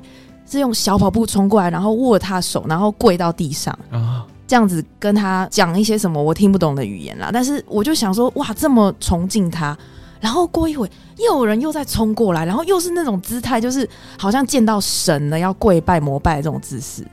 [0.51, 4.27] 是用小跑步冲过来，然后握他手，然后跪到地上啊。
[4.47, 9.77] 这样子跟他讲一些什么我听不懂的语言啦，但是我就想说，哇，这么崇敬他，
[10.21, 17.05] 然后过一会又有人又在冲过来，然后又是那种姿态，就是好像见到神了要跪拜膜拜这种姿势。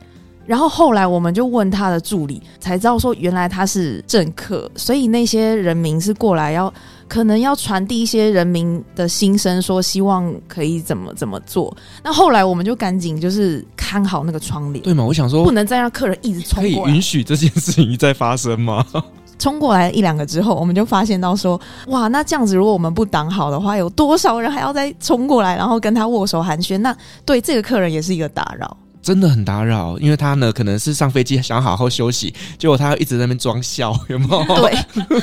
[0.45, 6.71] 然后后来我们就问他的助理，才知道说原来他是政客，所以那些人民是过来要
[7.13, 11.71] 可能要传递一些人民的心声，说希望可以怎么怎么做。
[12.03, 15.03] 那后来我们就赶紧就是看好那个窗帘，对吗？
[15.05, 18.83] 我想说，不能再让客人一直冲过来，可以允许这件事情一再发生吗？
[19.37, 26.79] 冲过来一两个之后，我们就发现到说，哇，那这样子如果我们不挡好的话，有多少人还要再冲过来，然后跟他握手寒暄？
[26.79, 28.75] 那对这个客人也是一个打扰。
[29.03, 34.55] 真的很打扰，因为他呢可能是上飞机想好好休息，结果他一直在那边装笑，有没有？
[34.55, 34.73] 对，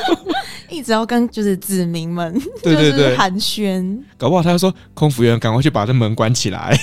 [0.70, 6.78] 一直要跟就是子民们对对对就是寒暄，搞不好他就说空服员赶快去把这门关起来。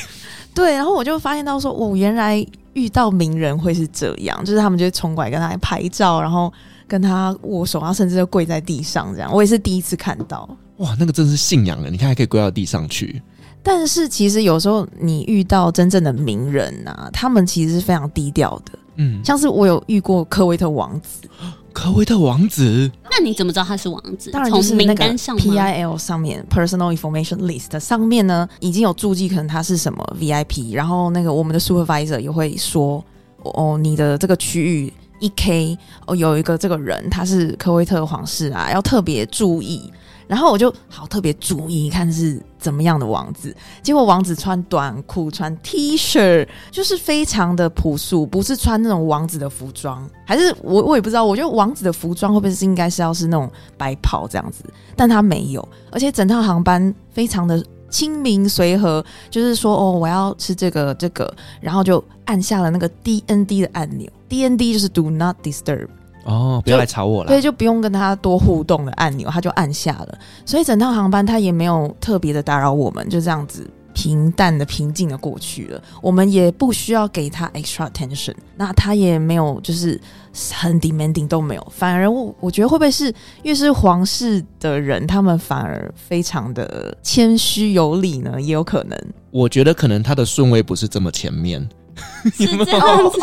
[0.53, 6.51] 对，然后我就发现到说，我原来遇到名人会是这样，就是他们就会冲过来跟他拍照，然后
[6.87, 9.31] 跟他握手，然后甚至就跪在地上这样。
[9.31, 13.21] 我也是第一次看到，哇，那个真是信仰了，你看还可以跪到地上去。
[13.61, 18.79] 但是其实有时候你遇到真正的名人啊，他们其实是非常低调的。
[18.95, 21.27] 嗯，像是我有遇过科威特王子，
[21.77, 24.31] 科威特王子，那你怎么知道他是王子？
[24.31, 33.05] 当然就是那个 PIL 上面 Personal Information List 上面呢，已经有注记，可能他是什么 VIP，然后那个我们的 Supervisor 也会说，
[33.43, 39.93] 哦，你的这个区域一 K 哦，有一个这个人他是科威特皇室啊，要特别注意。
[40.27, 51.23] 然后我就好特别注意看是怎么样的王子，结果王子穿短裤、穿 T 恤，就是非常的朴素，不是穿那种王子的服装，还是我我也不知道。
[51.23, 54.63] 我觉得王子的服装会不会是应该是要是那种白袍这样子，
[54.95, 65.87] 但他没有，而且整趟航班非常的亲民随和，就是说哦，我要吃这个这个，然后就按下了那个 DND 的按钮，DND 就是 Do Not Disturb。
[66.27, 67.29] 哦，不要来吵我了。
[67.29, 70.19] 对，就不用跟他多互动的按钮，他就按下了。
[70.45, 75.81] 所以整趟航班他也没有特别的打扰我们，就这样子平淡的、平静的过去了。
[76.01, 79.99] 我们也不需要给他 extra attention，那他也没有就是
[80.53, 81.67] 很 demanding 都没有。
[81.71, 83.13] 反而我我觉得会不会是
[83.43, 88.39] 越是皇室的人，他们反而非常的谦虚有礼呢？
[88.41, 88.99] 也有可能。
[89.31, 91.67] 我觉得可能他的顺位不是这么前面。
[92.37, 93.19] 是这样子？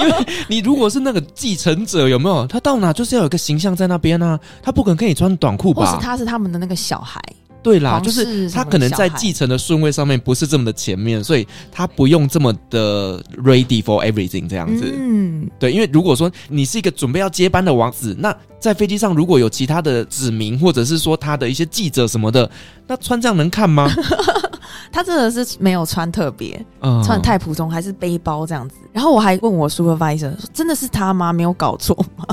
[0.00, 2.46] 因为你如果是那个继承者，有没有？
[2.46, 5.84] 他到哪就是要有个形象在那边啊，他不可能跟你穿短裤吧？
[5.84, 7.20] 或是他是他们的那个小孩？
[7.60, 14.94] 对啦，就是他可能在继承的顺位上面不是这么的前面，所以他不用这么的 ready for everything 这样子。
[14.96, 22.48] 嗯，对，因为如果说你是一个准备要接班的王子，那在飞机上如果有其他的子民或者是说他的一些记者什么的，
[22.86, 23.90] 那穿这样能看吗？
[24.90, 28.76] 他真的是没有穿特别，嗯，穿太普通，还是背包这样子。
[28.92, 31.32] 然后我还问我 supervisor，真的是他吗？
[31.32, 32.26] 没有搞错吗？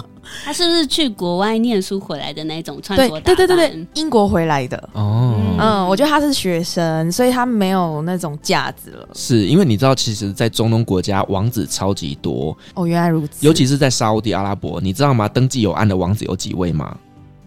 [0.43, 3.19] 他是不是去国外念书回来的那种穿着打？
[3.19, 4.89] 对对对对，英国回来的。
[4.93, 9.07] 哦，嗯，我觉得他是学生，所以他没有那种架子了。
[9.13, 12.57] 是因为你知道，其实，在中东国家，王子超级多。
[12.73, 13.45] 哦，原来如此。
[13.45, 15.27] 尤其是在沙乌地阿拉伯，你知道吗？
[15.27, 16.97] 登记有案的王子有几位吗？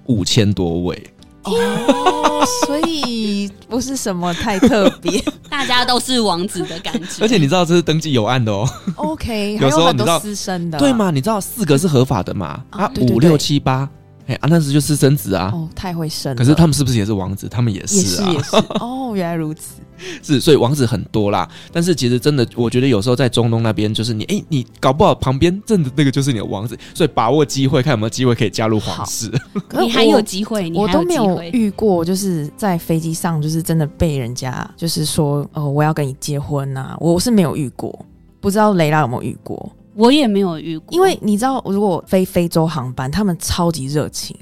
[0.07, 1.03] 五千多位。
[1.49, 7.23] 哦，所以不是什么太特别， 大家都是王子的感觉。
[7.23, 8.69] 而且你知道这是登记有案的哦。
[8.97, 11.11] OK， 有时候你知道私生的，对吗？
[11.11, 12.63] 你知道四个是合法的嘛？
[12.71, 13.89] 啊，五六七八，
[14.27, 15.51] 哎啊，那是就私生子啊。
[15.53, 16.37] 哦，太会生了。
[16.37, 17.49] 可是他们是不是也是王子？
[17.49, 18.31] 他们也是啊。
[18.33, 18.57] 也是，也是。
[18.81, 19.81] 哦，原来如此。
[20.23, 21.49] 是，所以王子很多啦。
[21.73, 29.31] 但是其实真的，我觉得有时候在中东那边，就是你，哎、欸，你搞不好旁边站的那个就是你的王子，所以把握机会，看有没有机会可以加入皇室。
[29.81, 36.97] 你还有机会，我都没有遇过，就是在飞机上，就是真的被人家就是说，哦，我要跟你结婚呐、啊。
[37.01, 38.07] 我是没有遇过，
[38.41, 39.71] 不知道雷拉有没有遇过？
[39.95, 44.37] 我也没有遇过，因为你知道，如果飞非洲航班，他们超级热情。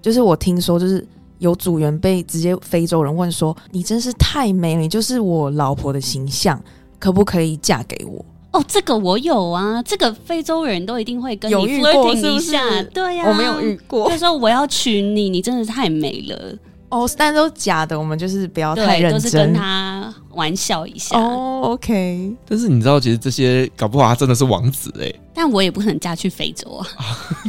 [0.00, 1.06] 就是我听说，就是
[1.42, 6.62] 有组员被直接非洲人问说：“你真是太美了，你就是我老婆的形象，
[7.00, 12.60] 可不可以嫁给我？”哦，这个我有啊，这个非洲人都一定会跟你 flirting 一下，
[12.94, 16.54] 对呀、啊，我没有遇过，就说我要娶你，你真的是太美了。
[16.90, 21.18] 哦，但都假的，我们就是不要太认真，都是跟他玩笑一下。
[21.18, 22.34] 哦，OK。
[22.48, 25.12] 但是你知道，其实这些搞不好他真的是王子哎。
[25.34, 26.86] 但我也不可能嫁去非洲啊。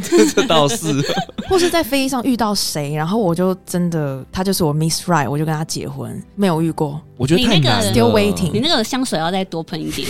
[0.34, 1.04] 这倒是。
[1.50, 6.22] 或是在飞机上遇到谁，然后我就真的他就是我 Miss Right，我就跟他结婚。
[6.34, 7.92] 没有遇过，我觉得太难了。
[7.92, 8.50] Still waiting。
[8.52, 10.08] 你那个香水要再多喷一点。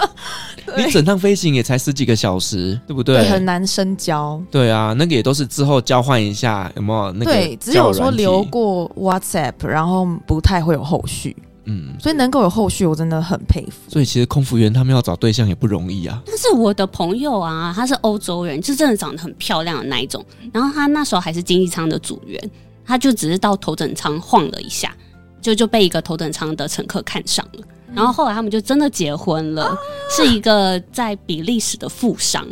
[0.78, 3.18] 你整趟飞行也才十几个小时，对不对？
[3.18, 4.42] 对，很难深交。
[4.50, 7.32] 对啊，那个也都是之后交换一下，有没有那个？
[7.32, 11.36] 对，只有说留过 WhatsApp，然后不太会有后续。
[11.66, 13.90] 嗯，所以能够有后续，我真的很佩服。
[13.90, 16.22] 所以其实空服员他们要找对象也不容易啊。
[16.26, 20.24] 但是我的朋友啊，他是欧洲人，就真的长得很漂亮的那一种。
[20.52, 22.50] 然后他那时候还是经济舱的组员，
[22.84, 24.94] 他就只是到头等舱晃了一下，
[25.40, 27.64] 就就被一个头等舱的乘客看上了。
[27.94, 29.76] 然后后来他们就真的结婚了，
[30.10, 32.46] 是一个在比利时的富商。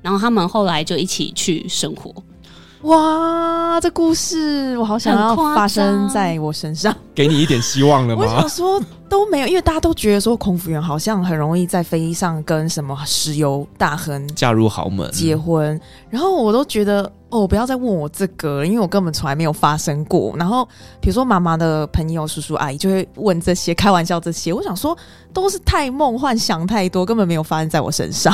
[0.00, 2.14] 然后他们后来就一起去生活。
[2.86, 8.22] 哇，这故事我好想要发生在我身上，给你一点希望了吗？
[8.22, 20.32] 我想说都没有，因为大家都觉得说空服员好像很容易在飞机上跟什么石油大亨嫁入豪门结婚，然后我都觉得哦，不要再问我这个，因为我根本从来没有发生过。
[20.36, 20.64] 然后
[21.00, 24.96] 比如说妈妈的朋友、叔叔阿姨就会问这些，开玩笑这些，我想说
[25.32, 28.32] 都是太梦幻想太多，根本没有发生在我身上。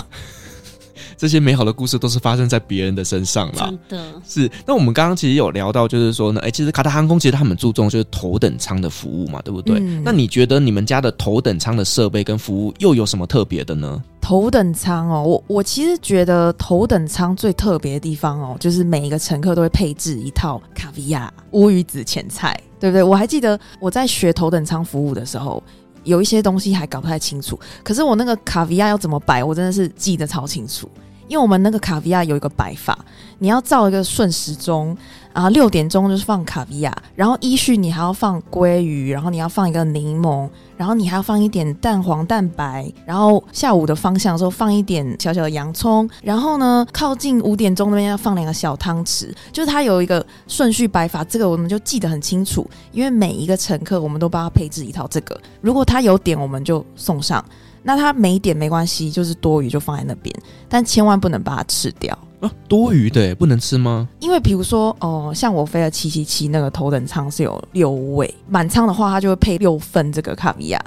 [1.17, 3.73] 这些美好的故事都是发生在别人的身上啦。
[3.89, 4.51] 真的是。
[4.67, 9.79] 那我们刚刚其实有聊到，就是说呢，哎，其实卡塔航空其实他们注重就是头等舱的服务嘛，对不对？
[9.81, 10.03] 嗯。
[10.05, 14.03] 那你觉得你们家的头等舱的设备跟服务又有什么特别的呢？
[14.21, 23.03] 头等舱哦，我我其实觉得头等舱最特别的地方哦，就是每一个乘客都会配置一套卡维亚乌鱼子前菜，对不对？
[23.03, 25.61] 我还记得我在学头等舱服务的时候，
[26.05, 30.89] 有一些东西还搞不太清楚，可是我那个卡维亚要怎么摆，我真的是记得超清楚。
[31.33, 32.99] 因为我们那个卡维亚有一个摆法，
[33.39, 34.95] 你要照一个顺时钟，
[35.33, 57.43] 然后六点钟就是放卡维亚，然后依序你还要放鲑鱼，然后你要放一个柠檬，然后你还要放一点蛋黄蛋白，然后下午的方向的时候放一点小小的洋葱，然后呢靠近五点钟那边要放两个小汤匙，就是它有一个顺序摆法，这个我们就记得很清楚，因为每一个乘客我们都帮他配置一套这个，如果他有点我们就送上。
[57.83, 60.35] 那它没点没关系，就是多余就放在那边，
[60.69, 62.51] 但千万不能把它吃掉啊！
[62.69, 64.09] 多余的不能吃吗？
[64.21, 70.81] 因为比如说哦、呃，像我飞了七七七那个头等舱是有六位，满舱的话它就会配六份这个卡比亚。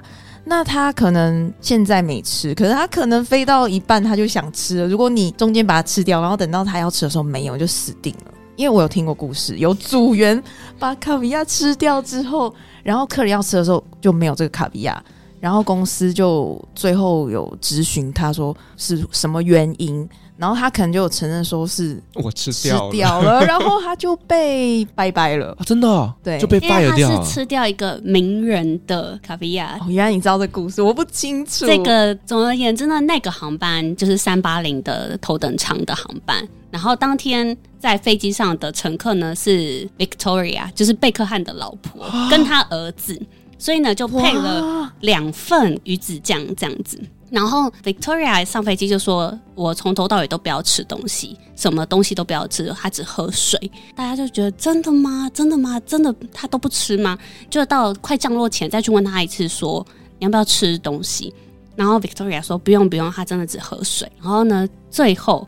[0.48, 4.88] 那他可能现在没吃，可是他可能飞到一半他就想吃了。
[4.88, 8.32] 如果你中间把它吃掉，然后等到他要吃的时候没有，就死定了。
[8.56, 10.42] 因为我有听过故事，有组员
[10.78, 12.54] 把卡比亚吃掉之后，
[12.84, 15.04] 然后客人要吃的时候就没有这个卡比亚。
[15.46, 27.24] 然后公司就最后有咨询他说是什么原因，然后他可能就有承认说是我吃掉了，吃掉了， 然后他就被拜拜了，啊、真的、哦、对，就被 fire 掉了。
[27.24, 29.86] 是吃掉一个名人的卡比亚、哦。
[29.88, 31.68] 原来你知道这故事，我不清楚。
[31.68, 43.22] 这个总而言之呢，那个航班就是三八零的头等舱的航班，然后当天在飞机上的乘客呢是 Victoria，就是贝克汉的老婆、啊、 跟他儿子。
[43.58, 47.00] 所以呢，就配了两份鱼子酱这样子。
[47.32, 53.60] 然后 Victoria 上飞机就说：“我从头到尾都不要吃东西，什么东西都不要吃，他只喝水。”
[53.96, 55.30] 大家就觉得真的吗？
[55.34, 55.80] 真的吗？
[55.82, 57.18] 真的他都不吃吗？
[57.50, 59.86] 就到快降落前再去问他一次，说
[60.20, 61.34] 你要不要吃东西？
[61.76, 65.46] 然后 Victoria 说：“不用不用，他真的只喝水。”然后呢，最后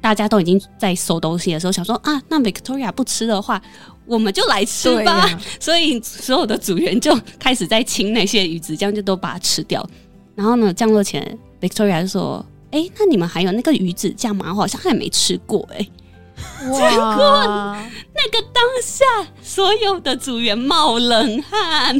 [0.00, 3.60] 大家都已经在收东西的时候，想说：“啊，那 Victoria 不吃的话。”
[4.06, 9.84] 我们就来吃吧，啊、所以所有的组员就开始在清那些鱼子酱，就都把它吃掉。
[10.34, 14.46] 然后呢，降落前，Victoria 就说：“哎、欸，那你们还有那个鱼子酱吗？
[14.50, 15.88] 我好像还没吃过。”哎，
[16.60, 17.76] 结果
[18.14, 19.04] 那个当下，
[19.42, 21.98] 所有的组员冒冷汗，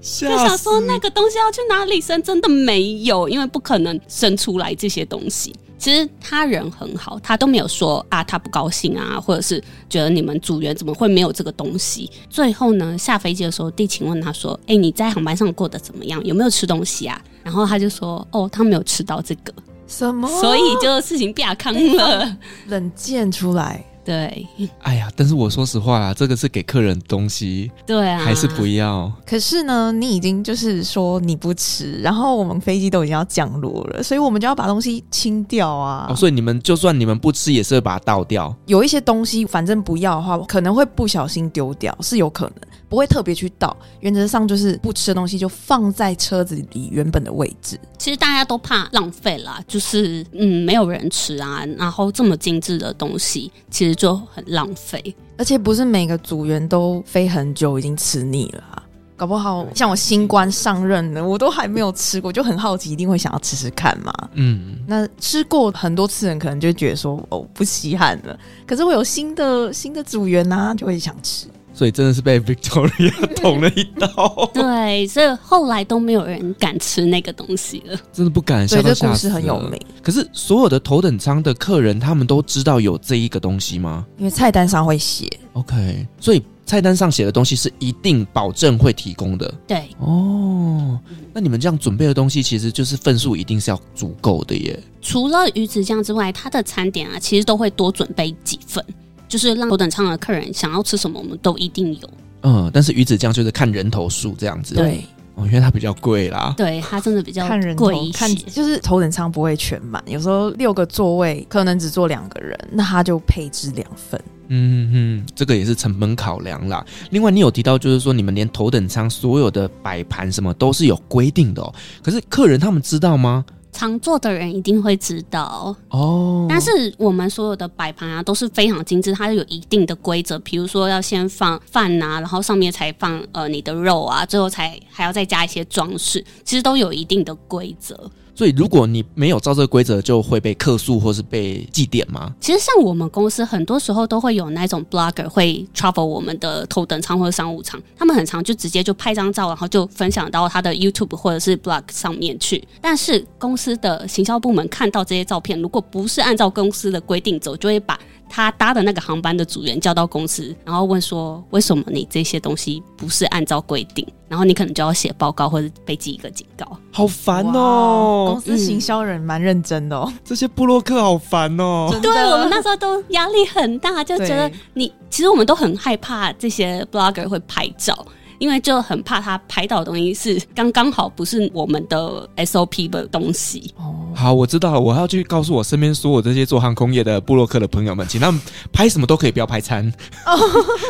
[0.00, 2.22] 就想说那个东西要去哪里生？
[2.22, 5.52] 真的没有，因为不可能生出来这些东西。
[5.78, 12.10] 其实他人很好，他都没有说啊，他不高兴啊，或者是觉得你们组员怎么会没有这个东西。
[12.30, 16.24] 最后呢，下飞机的时候，地勤问他说：“哎，你在航班上过得怎么样？
[16.24, 19.52] 有没有吃东西啊？”然后他就说：“哦，他没有吃到这个。”
[19.86, 20.26] 什么？
[20.40, 22.36] 所以就事情变康了，
[22.66, 23.84] 冷静出来。
[24.06, 24.46] 对，
[24.82, 29.12] 哎呀，但是我说实话啦，这个是给客人东西，对啊，还是不要。
[29.26, 36.06] 可是呢，你已经就是说你不吃，然后我们飞机都已经要降落了，所以我们就要把东西清掉啊。
[36.08, 38.56] 哦，所以你们就算你们不吃，也是会把它倒掉。
[38.66, 42.54] 有一些东西，反正不要的话，可能会不小心丢掉，是有可能，
[42.88, 43.76] 不会特别去倒。
[43.98, 47.76] 原则上就是不吃的东西就放在车子里原本的位置。
[47.98, 53.95] 其实大家都怕浪费啦，就是嗯，没有人吃啊，然后这么精致的东西，其实。
[53.96, 55.02] 就很浪费，
[55.36, 58.82] 而且不是每个组员都飞很久已经吃腻了啊，
[59.16, 64.12] 搞不好像我新官上任的，我都还没有吃过，就很好奇，一定会想要吃吃看嘛。
[64.34, 71.46] 嗯，那吃过很多次人可能就觉得说哦，不稀罕了，可是会有新的新的组员啊，就会想吃。
[71.76, 74.50] 所以真的是被 Victoria 捅了一刀。
[74.54, 78.00] 对，所以后来都没有人敢吃那个东西了。
[78.10, 78.66] 真的不敢。
[78.66, 79.78] 所以这故事很有名。
[80.02, 84.06] 可是所有的头等舱的客人，他们都知道有这一个东西吗？
[84.16, 85.28] 因为菜单上会写。
[85.52, 89.54] OK，所以菜单上写的东西是一定保证会提供的。
[89.66, 89.90] 对。
[89.98, 90.98] 哦，
[91.34, 94.82] 那你们这样准备的东西，其实就是份数一定是要足够的耶。
[95.02, 98.82] 除了鱼子酱之外，它的餐点啊，其实都会多准备几份。
[99.28, 102.10] 就是让头等舱的客人想要吃什么，我们都一定有。
[102.42, 104.74] 嗯，但是鱼子酱就是看人头数这样子。
[104.74, 105.04] 对，
[105.34, 106.54] 哦，因为它比较贵啦。
[106.56, 114.20] 对，它真的比较看人头看，就是头等舱不会全满，有时候六个座位可能只坐两个人，那它就配置两份。
[114.48, 116.84] 嗯嗯，这个也是成本考量啦。
[117.10, 121.74] 另外，你有提到就是说，你们连头等舱所有的摆盘什么都是有规定的哦。
[122.00, 123.44] 可是客人他们知道吗？
[123.76, 130.38] 常做的人一定会知道哦，但是我们所有的摆盘啊都是非常精致，它有一定的规则。
[130.38, 138.10] 比如说要先放饭呐、啊，然后上面才放呃你的肉啊，最后才还要再加一些装饰，其实都有一定的规则。
[138.36, 142.30] 所以，如果你没有照这个规则，就会被客诉或是被记点吗？
[142.38, 152.62] 其实，像我们公司很多时候都会有那种 blogger 会 travel 我们的头等舱或者商务舱，他们很常就直接就拍张照，然后就分享到他的 YouTube 或者是 blog 上面去。
[152.78, 157.98] 但是，公司的行销部门看到这些照片，如果不是按照公司的规定走，就会把
[158.28, 168.32] 他搭的那个航班的组员叫到公司，然后问说：“为什么你这些东西不是按照规定？”然后你可能就要写报告或者被记一个警告，好烦哦！
[168.32, 171.88] 公司行销人蛮认真的哦，这些布洛克好烦哦。
[172.02, 178.04] 对，我们那时候都压力很大，就觉得你其实我们都很害怕这些 blogger 会拍照。
[178.38, 183.72] 因为就很怕他拍到的东西是刚刚好不是我们的 SOP 的东西。
[183.76, 188.40] 哦，好，我知道了，我要去告诉我身边所有这些做航空业的布洛克的朋友们，请他们
[188.72, 189.86] 拍什么都可以，不要拍餐。
[190.26, 190.36] 哦，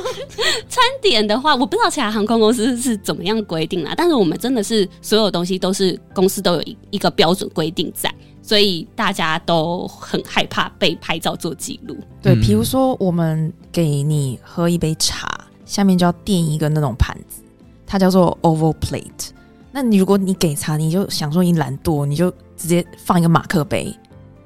[0.69, 11.97] 餐点的话，我不知道其他航空公司是怎么样规定啦，但是我们真的是所有东西都是公司都有一一个标准规定在，所以大家都很害怕被拍照做记录。
[12.23, 15.46] 对，比如说我们给你喝一杯茶。
[15.67, 17.43] 下面就要垫一个那种盘子，
[17.87, 19.29] 它叫做 oval plate。
[19.71, 23.95] 那你如果你给茶，你就想说你懒惰，你就直接放一个马克杯，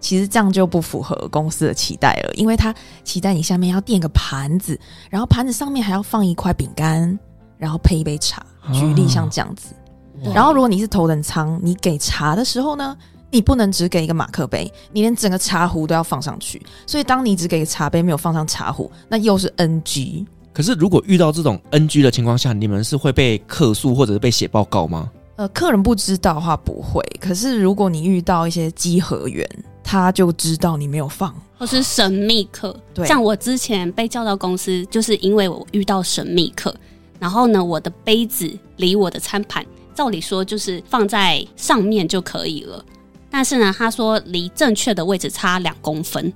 [0.00, 4.76] 其实这样就不符合公司的期待了，因为他期待你下面要垫个盘子，
[5.08, 7.16] 然后盘子上面还要放一块饼干，
[7.56, 8.44] 然后配一杯茶。
[8.72, 9.74] 举例像这样子。
[10.22, 12.96] 哦、然后如果你是头等舱，你给茶的时候呢，
[13.30, 16.60] 你不能只给一个马克杯，你连整个茶壶都要放上去。
[16.86, 20.26] 所以当你只给茶杯，没有放上茶壶，那又是 NG。
[20.53, 25.11] 可是，如果遇到这种 NG 的情况下，你们是会被客诉或者是被写报告吗？
[25.36, 27.03] 呃，客人不知道的话不会。
[27.20, 29.48] 可是，如果你遇到一些稽核员，
[29.82, 32.76] 他就知道你没有放，或是神秘客。
[32.92, 36.74] 对，像我之前被叫到公司，就是因为我遇到神秘客。
[37.18, 42.84] 然后呢，我的杯子离我的餐盘，照理说就是放在上面就可以了。
[43.30, 46.32] 但是呢，他说离正确的位置差两公分。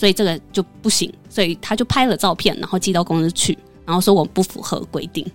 [0.00, 5.30] 所以这个就不行，所以他就拍了照片，然后寄到公司去，然后说我不符合规定，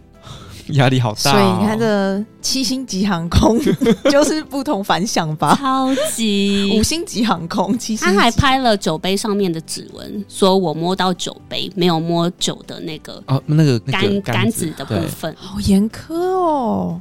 [0.69, 1.33] 压力好大哦。
[1.33, 3.59] 所以你看，这七星级航空
[4.09, 5.55] 就是不同凡响吧？
[5.55, 8.07] 超级五星级航空，七星。
[8.07, 16.99] 他还拍了酒杯上面的指纹，说我摸到酒杯，没有摸酒的那个哦，那个杆杆子的部分，好严苛哦。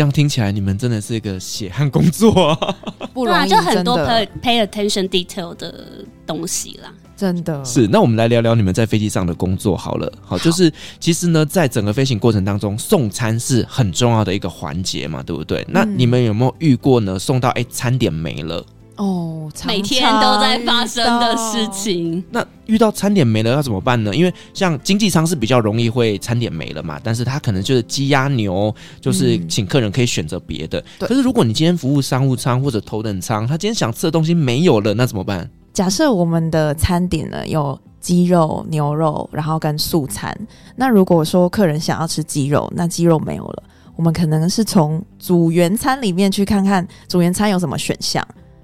[0.00, 2.76] 这样听起来，你们真的是一个血汗工作啊！
[3.12, 5.84] 不容易，就很多 pay pay attention detail 的
[6.26, 6.90] 东西啦。
[7.14, 7.86] 真的是。
[7.86, 10.10] 那我们来聊聊你们在飞机上的工作好了。
[10.22, 15.62] 好，就是其实呢，在整个飞行过程当中，送餐是很重要的一个环节嘛，对不对？
[15.68, 17.18] 那你们有没有遇过呢？
[17.18, 18.64] 送到哎，餐点没了。
[19.00, 22.22] 哦，每天都在发生的事情。
[22.30, 24.14] 那遇到餐点没了要怎么办呢？
[24.14, 30.78] 因为像经济舱是比较容易会餐点没了嘛，但是他可能就是鸡鸭牛，就是请客人可以选择别的。
[30.98, 35.50] 嗯、可是如果你今天服务商务舱或者头等舱，他今天想吃的东西没有了，那怎么办？
[35.72, 40.36] 假设我们的餐点呢有鸡肉、牛肉，然后跟素餐。
[40.76, 43.62] 那如果说客人想要吃鸡肉，那鸡肉没有了，
[43.96, 48.22] 我们可能是从组员餐里面去看看组员餐有什么选项。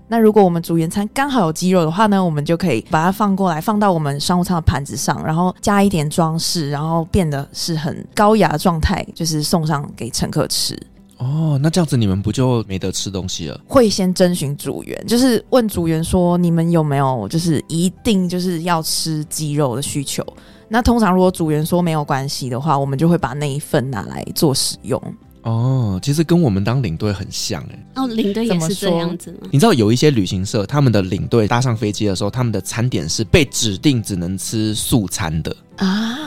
[0.09, 10.79] 那如果我们组员餐刚好有鸡肉的话呢，我们就可以把它放过来，放到我们商务舱的盘子上，然后加一点装饰，然后变得是很高雅的状态，就是送上给乘客吃。
[11.19, 13.61] 哦，那这样子你们不就没得吃东西了？
[13.67, 20.23] 会先征询组员，就是问组员说，你们有没有就是一定就是要吃鸡肉的需求？
[20.69, 25.03] 那通常如果组员说没有关系的话，我们就会把那一份拿来做使用。
[25.47, 27.87] 哦，其实跟我们当领队很像哎。
[27.95, 29.49] 哦，领队也是这样子吗？
[29.53, 36.19] 你知道有一些旅行社，他们的领队搭上飞机的时候，他们的餐点是被指定只能吃素餐的啊。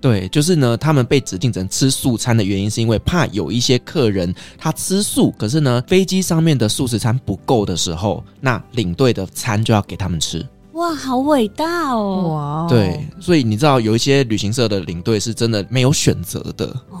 [0.00, 10.44] 对，就是呢，他们被指定只能吃素餐的原因，是因为怕有一些客人他吃素，可是呢，飞机上面的素食餐不够的时候，那领队的餐就要给他们吃。
[10.72, 12.28] 哇，好伟大哦！
[12.34, 16.98] 哇，对，所以你知道有一些旅行社的领队是真的没有选择的哦。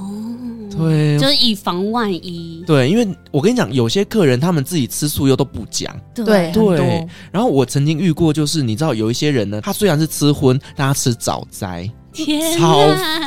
[0.76, 2.64] 对，就是以防万一。
[2.66, 5.94] 对，因为我跟你讲，有些客人他们自己吃素又都不讲。
[6.14, 7.06] 对对。
[7.30, 11.90] 然后我曾经遇过，就是你知道有一些人呢，他虽然是吃荤，但他吃早斋。
[12.12, 12.78] 天，超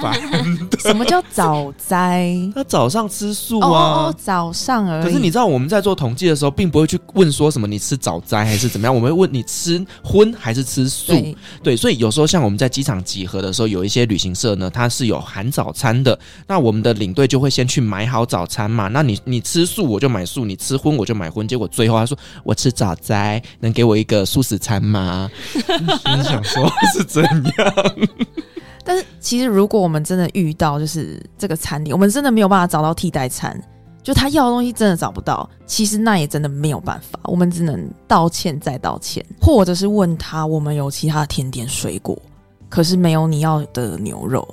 [0.01, 0.19] 烦！
[0.79, 2.31] 什么叫早斋？
[2.53, 3.73] 他早上吃素啊，哦
[4.07, 5.03] 哦，早上而已。
[5.03, 11.11] 可是你知道我们在做统计的时候，并不会去问说什么你吃早斋还是怎么样，我们会问你吃荤还是吃素。
[11.11, 16.17] 对，对，所以有时候像我们在机场集合的时候，有一些旅行社呢，它是有含早餐的，
[16.47, 18.87] 那我们的领队就会先去买好早餐嘛。
[18.89, 21.47] 那你你吃素我就买素，你吃荤我就买荤。
[21.47, 25.29] 结果最后他说我吃早斋，能给我一个素食餐吗？
[25.55, 27.73] 你想说是怎样？
[28.85, 33.59] 但是其实，如果我们真的遇到就是这个餐点，我们真的没有办法找到替代餐，
[34.03, 42.15] 就他要的东西真的找不到，其实那也真的没有办法，我们只能道歉再道歉，或者是问他我们有其他的甜点水果，
[42.69, 44.47] 可是没有你要的牛肉，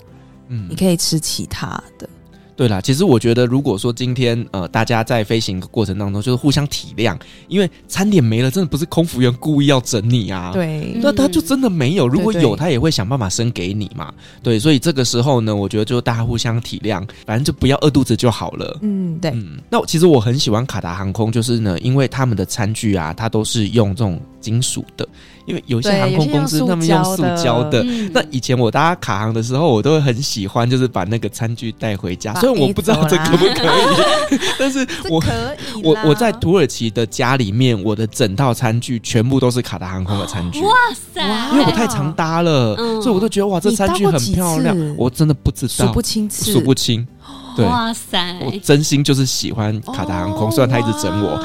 [0.49, 2.09] 嗯，你可以吃其他的。
[2.55, 10.51] 对啦，其实我觉得，如果说今天呃，大家在飞行的过程当中就是互相体谅，因为餐点没了，真的不是空服员故意要整你啊。
[10.53, 14.13] 对，那他就真的没有，如果有，他也会想办法生给你嘛。
[14.43, 18.79] 对，所以这个时候呢，我觉得就大家互相体谅，反正就不要饿肚子就好了。
[18.83, 19.31] 嗯，对。
[19.31, 25.09] 嗯，那其实我很喜欢卡达航空，就是呢，因为他们的餐具啊，它都是用这种金属的。
[25.47, 27.83] 因为有些航空公司他们用塑胶的，
[28.13, 32.35] 那以前我搭卡航的时候，我都会很喜欢，就是把那个餐具带回家。
[32.35, 33.65] 虽然我不知道这可不可
[34.35, 35.83] 以， 但是我可以。
[35.83, 40.61] 我我在土耳其的家里面，我的整套餐具全部都是卡达航空的餐具。
[40.61, 40.71] 哇
[41.15, 41.21] 塞！
[41.53, 44.77] 因为我太常搭了，所以我都觉得哇，这餐具很漂亮。
[44.97, 47.07] 我真的不知道，数不清次，数不清。
[47.57, 48.39] 对，哇塞！
[48.41, 51.39] 我真心就是喜欢卡达航空，虽然他一直整我。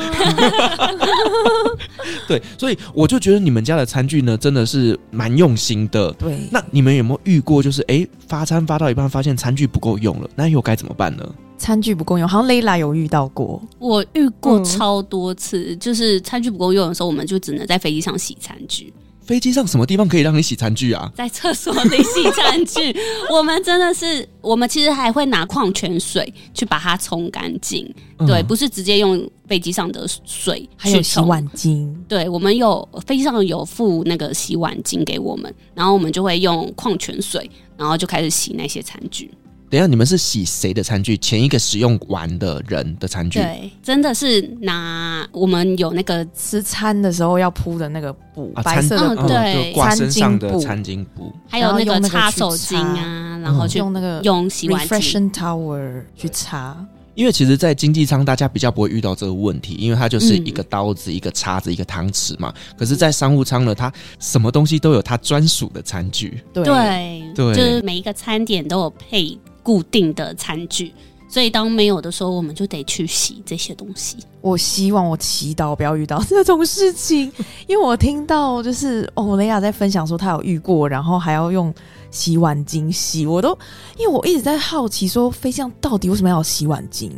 [2.28, 6.12] 对，所以我就觉得你们家的餐具呢，真的是蛮用心的。
[6.14, 11.24] 对，那你们有没有遇过，就是哎，发餐发到一半，发现餐具不够用了，那又该怎么办呢？
[11.58, 18.94] 餐具不够用，好像 Lela 有遇到过，我遇过超多次，嗯、就是餐具不够用的时候，我们就只能在飞机上洗餐具。
[19.28, 21.12] 飞机上什么地方可以让你洗餐具啊？
[21.14, 22.98] 在厕所里洗餐具。
[23.30, 27.94] 我们真的是，我们其实还会拿矿泉水去把它冲干净。
[28.20, 30.68] 嗯、对，不是直接用飞机上的水。
[30.78, 31.94] 还有洗碗巾。
[32.08, 39.30] 对，我们有飞机上有附那个洗碗巾给我们，然后我们就会用矿泉水，然后就开始洗那些餐具。
[39.70, 41.18] 等一下，你们是洗谁的餐具？
[41.18, 43.40] 前一个使用完的人的餐具？
[43.40, 56.78] 对，真的是拿我们有那个吃餐的时候要铺的那个布，啊、白色的布，嗯、对，挂身上的餐巾布，还有那个擦手巾啊，然后去用那个用洗碗巾 towel 去擦。
[57.14, 62.54] 因为其实，在经济舱大家比较不会遇到这个问题，因为它就是一个刀子、嗯、一个叉子、一个汤匙嘛。
[62.78, 66.40] 可是，在商务舱呢，它什么东西都有它专属的餐具。
[66.54, 69.36] 对对，对就是每一个餐点都有配。
[69.68, 70.94] 固定的餐具，
[71.28, 74.16] 所以当没有的时候，我们就得去洗这些东西。
[74.40, 77.30] 我希望我祈祷不要遇到这种事情，
[77.68, 81.74] 因为我听到就是欧，蕾雅在分享说她有遇过，然后还要用
[82.12, 83.50] 洗碗巾洗，我都
[83.98, 87.12] 因为我一直在好奇说，飞象到底为什么要洗碗巾？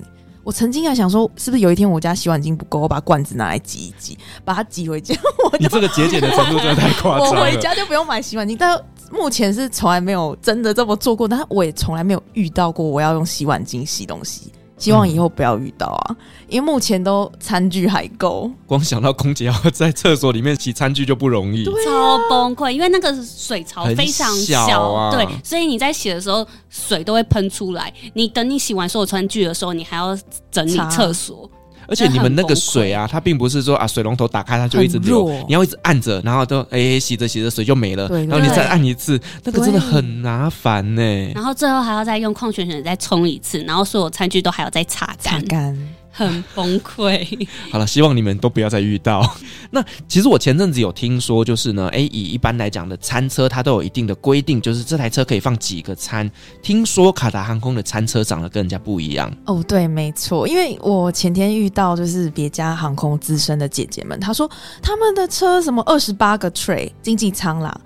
[0.43, 5.15] 我曾经还想说，是不是有一天我家洗碗巾不够，我把罐子拿来挤一挤，把它挤回家。
[5.51, 7.41] 我你这个节俭的程度真的太夸张了。
[7.41, 8.79] 我回家就不用买洗碗巾，但。
[9.11, 14.51] 目前是从来没有真的这么做过，但我也从来没有遇到过我要用洗碗巾洗东西。
[14.79, 16.15] 希望以后不要遇到啊，嗯、
[16.47, 18.49] 因为目前都餐具还够。
[18.65, 22.71] 光想到空姐要在厕所里面洗餐具就不容易，啊、超崩溃。
[22.71, 27.93] 因为那个水槽非常小，小啊、对，所以你在洗的时候水都会喷出来。
[28.13, 30.17] 你等你洗完所有餐具的时候，你还要
[30.49, 31.49] 整理厕所。
[31.89, 41.01] 而且你们那个水啊，它并不是说啊，水龙头打开它就一直流，你要一直按着，然后都哎洗着洗着水就没了，然后你再按一次，那个真的很麻烦呢。
[41.33, 45.41] 然后最后还要再用矿泉水再冲一次，然后所有餐具都还要再擦干。
[45.41, 47.47] 擦干很崩溃。
[47.71, 49.25] 好了，希望你们都不要再遇到。
[49.71, 56.29] 那其实我前阵子有听说，就是呢，哎，以一般来讲的餐车，它都有一定的规定，就是这台车可以放几个餐。
[56.61, 59.33] 听说卡达航空的餐车长得跟人家不一样。
[59.45, 64.49] 哦，对，没错，因为我前天遇到就是别家航空资深的姐姐们，她说
[64.81, 67.79] 他们的车什么二十八个 tray 经济舱啦。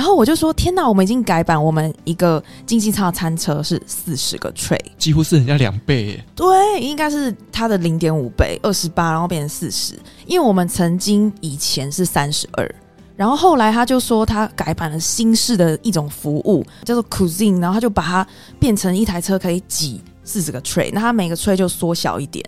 [0.00, 6.24] 然后我就说：“天哪，我们已经改版，我们一个经济舱餐车是四十个 tray，几乎是人家两倍耶。
[6.34, 9.92] 对，应该是它的零点五倍，二十八，然后变成四十。
[10.24, 12.74] 因为我们曾经以前是三十二，
[13.14, 18.26] 然后后来他就说他改版了新式的一种服务，叫做 Cuisine，然后他就把它
[18.58, 22.42] 变成一台车可以挤四十个 tray，那它每个 tray 就缩小一点，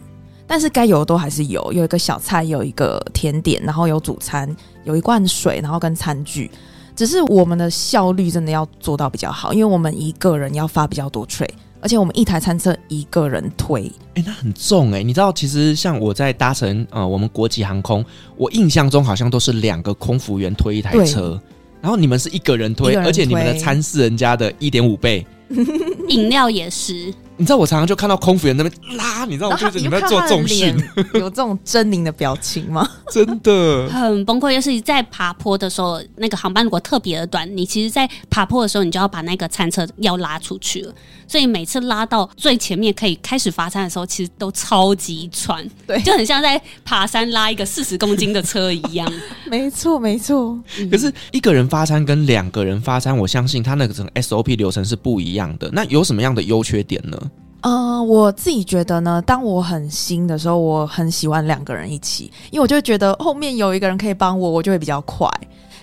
[0.46, 4.48] 但是该有的都还是有，有一个小菜，有一个甜点，然后有主餐，
[4.84, 6.50] 有一罐水，然后跟餐具。”
[6.94, 11.48] 只是我们的效率真的要做到比较好，因为我们一个人要发比较多 tray，
[11.80, 15.04] 而且我们一台餐车一个人推，哎、欸，那很重哎、欸。
[15.04, 18.04] 你知道，其实像我在搭乘呃我们国际航空，
[18.36, 21.40] 我印象中好像都是两个空服员推一台车，
[21.80, 25.26] 然后你们是一个人推，人推而且你们的餐是人家的一点五倍，
[26.08, 27.12] 饮料也是。
[27.38, 30.76] 你知道我常常就看到空服员那边拉，你知道我就是你们在做重训，
[31.14, 32.88] 有这种狰狞的表情吗？
[33.10, 34.52] 真的很崩溃。
[34.54, 40.94] 就是在爬坡的时候，那个航班如果特别的短，你其实，在爬坡的时候，你就要把那个餐车要拉出去了。
[41.26, 49.10] 所以每次拉到最前面可以开始发餐的时候，其实都超级喘，对，就很像在爬山拉一个四十公斤的车一样。
[49.46, 50.58] 没错，没错。
[50.90, 55.70] 可是一个人发餐跟两个人发餐，我相信他那个整个 SOP 流程是不一样的。
[55.72, 57.18] 那有什么样的优缺点呢？
[57.62, 65.28] 呃，我自己觉得呢，当我很新的时候，我很喜欢两个人一起，因为我就觉得后面有一个人可以帮我，我就会比较快。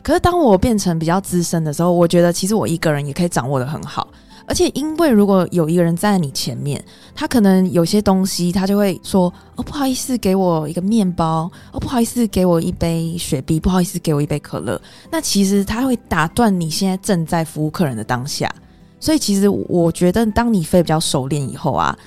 [0.03, 4.07] 可是当我变成比较资深的时候，我觉得其实我一个人也可以掌握得很好。
[4.45, 11.49] 而且因为如果有一个人站在你前面，他可能有些东西他就会说：“哦，不好意思，给我一个面包。
[11.71, 13.59] 哦，不好意思，给我一杯雪碧。
[13.59, 18.51] 不好意思，给我一杯可乐。”那其实他会打断你现在正在服务客人的当下。
[18.99, 21.97] 所以其实我觉得，当你飞比较熟练以后啊，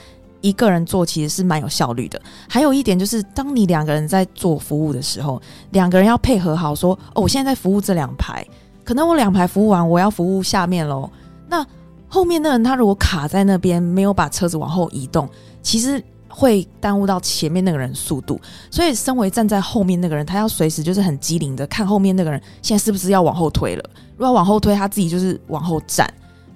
[0.41, 2.21] 一个人做其实是蛮有效率的。
[2.49, 5.41] 还有一点就是，当你两个人在做服务的时候，
[5.71, 8.47] 两个人要配合好，说哦，我现在在服务这两排，
[8.85, 11.09] 可能我两排服务完，我要服务下面喽。
[11.49, 11.65] 那
[12.09, 15.27] 后面的人他如果卡在那边，没有把车子往后移动，
[15.63, 18.39] 其实会耽误到前面那个人速度。
[18.71, 23.91] 所以，身为站在后面那个人，他要随时就是很机灵的看后面那个人现在是不是要往后推了。
[24.19, 26.13] 如果往后推，他自己就是往后站。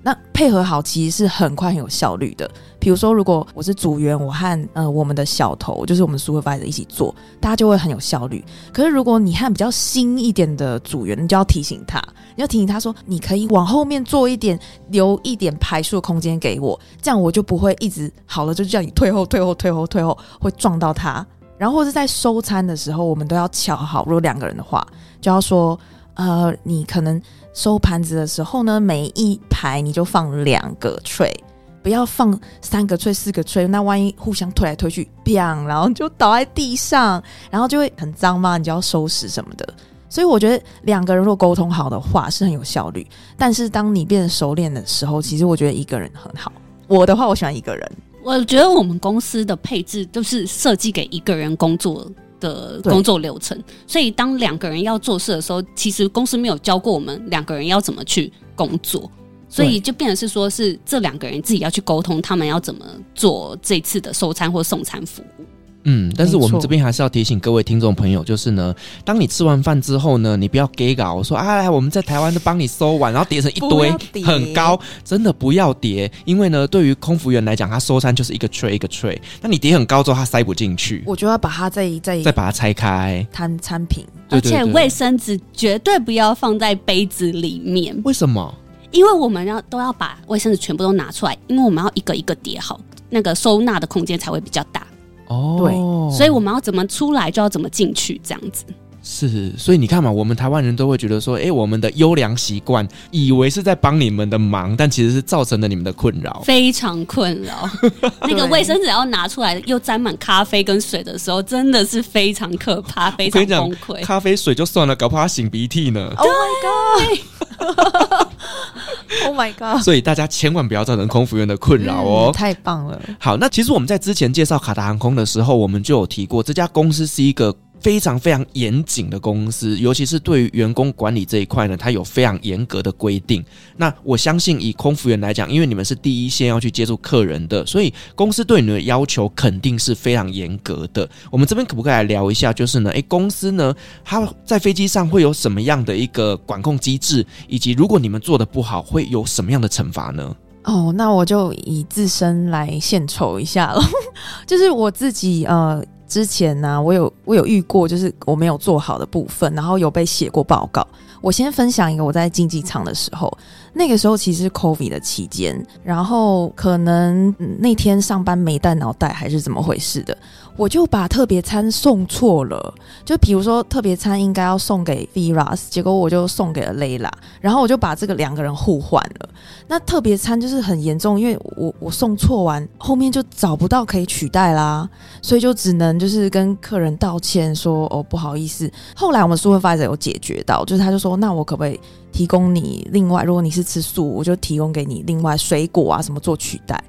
[0.06, 2.48] 那配合好其实是很快很有效率的。
[2.78, 8.44] 比如说，如果我是组员，我和呃我们的小头，就是我们 supervisor 一起做，大家就会很有效率。
[8.72, 12.00] 可是如果你和比较新一点的组员，你就要提醒他，
[12.36, 14.56] 你要提醒他说，你可以往后面做一点，
[14.90, 21.26] 留一点排数空间给我，这样我就不会一直好了就叫你退后、退后、退后、退后，会撞到他。
[21.58, 24.04] 然后或是在收餐的时候，我们都要乔好。
[24.04, 24.86] 如果两个人的话，
[25.20, 25.76] 就要说，
[26.14, 27.20] 呃，你可能。
[27.56, 31.34] 收盘子的时候呢，每一排你就放两个脆
[31.82, 39.66] 不要放三个脆、四个脆那万一互相推来推去，砰，然后就倒在地上，然后就会很脏嘛，你就要收拾什么的。
[40.10, 43.06] 所以我觉得两个人如果沟通好的话是很有效率，
[43.38, 46.52] 但是当你变得熟练的时候，其实我觉得一个人很好。
[46.88, 47.92] 我的话，我喜欢一个人。
[48.22, 52.06] 我觉得我们公司的配置都是设计给一个人工作
[52.40, 59.10] 的工作流程，所以当两个人要做事的时候，其实公司没有教过我们两个人要怎么去工作，
[59.48, 62.84] 所以就变成是说是这两个人自己要去沟通，他们要怎么
[63.14, 65.44] 做这次的收餐或送餐服务。
[65.88, 68.74] 嗯，但是我们这边还是要提醒各位听众朋友，就是呢，
[69.04, 88.52] 当你吃完饭之后呢，你不要给稿，我说啊，我们在台湾都帮你收完，然后叠成一堆很高，真的不要叠，因为呢，对于空服员来讲，他收餐就是一个 tray 一个 tray，那你叠很高之后，他塞不进去，我就要把它再再再把它拆开，摊餐品，而且卫生纸绝对不要放在杯子里面，为什么？
[88.90, 94.84] 因为我们要都要把卫生纸全部都拿出来，因为我们要一个一个叠好，那个收纳的空间才会比较大。
[95.26, 95.72] 哦，对，
[96.16, 98.64] 所以我们要怎么出来就要怎么进去，这样子。
[99.08, 107.70] 是，所以你看嘛，我们台湾人都会觉得说，哎，我们的优良习惯，以为是在帮你们的忙，但其实是造成了你们的困扰，非常困扰。
[108.26, 114.02] 那个卫生纸要拿出来又沾满咖啡跟水的时候，真的是非常可怕，非常崩溃。
[114.02, 116.12] 咖啡水就算了，搞不好他擤鼻涕呢。
[116.16, 117.20] Oh my
[117.60, 119.80] god！Oh my god！
[119.84, 122.32] 所以大家千万不要造成空服员的困扰哦、嗯。
[122.32, 123.00] 太棒了。
[123.20, 127.54] 好，那其实我们在之前介绍卡达航空的时候，我们就有提过，这家公司是一个。
[127.80, 133.44] 非常非常严谨的公司，尤其是对于员工管理这一块呢，它有非常严格的规定。
[133.76, 141.08] 那我相信以空服员来讲，因为你们是第一线要去接触客人的，所以公司对你们的要求肯定是非常严格的。
[141.30, 143.72] 我们这边可不可以来聊一下，就是呢，诶，公司呢，
[144.04, 150.34] 它在飞机上会有什么样的一个管控机制，以及如果你们做的不好，会有什么样的惩罚呢？
[150.64, 153.80] 哦，那我就以自身来献丑一下了，
[154.44, 155.84] 就是我自己呃。
[156.08, 160.86] 之前呢、我有我有遇过，就是我没有做好的部分，然后有被写过报告。
[161.20, 163.36] 我先分享一个，我在竞技场的时候，
[163.72, 170.16] 那个时候其实是 COVID 的期间，然后可能那天上班没带脑袋还是怎么回事的。
[170.56, 179.28] 我就把特别餐送错了，就比如说特别餐应该要送给 Viras，结果我就送给了 Layla，然后我就把这个两个人互换了。
[179.68, 184.88] 那特别餐就是很严重，因为我我送错完，后面就找不到可以取代啦，
[185.20, 188.70] 所以就只能就是跟客人道歉说哦，不好意思。
[188.94, 191.78] 后来我们 Supervisor 有解决到，就是他就说，那我可不可以
[192.10, 196.82] 提供你另外，如果你是吃素，我就提供给你另外水果啊什么做取代。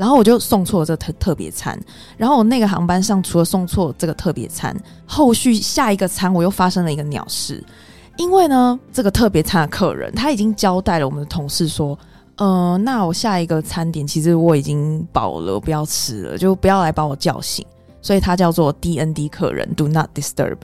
[0.00, 1.78] 然后我就送错了这个特特别餐，
[2.16, 4.74] 然后我那个航班上除了送错这个特别餐，
[5.04, 7.62] 后续下一个餐我又发生了一个鸟事，
[8.16, 11.98] 因为呢这个特别餐的客人他已经交代了我们的同事说，
[12.36, 17.62] 呃，那我下一个餐点其实我已经饱了，不要吃了，就不要来把我叫醒，
[18.00, 20.56] 所以他叫做 DND 客人，Do not disturb。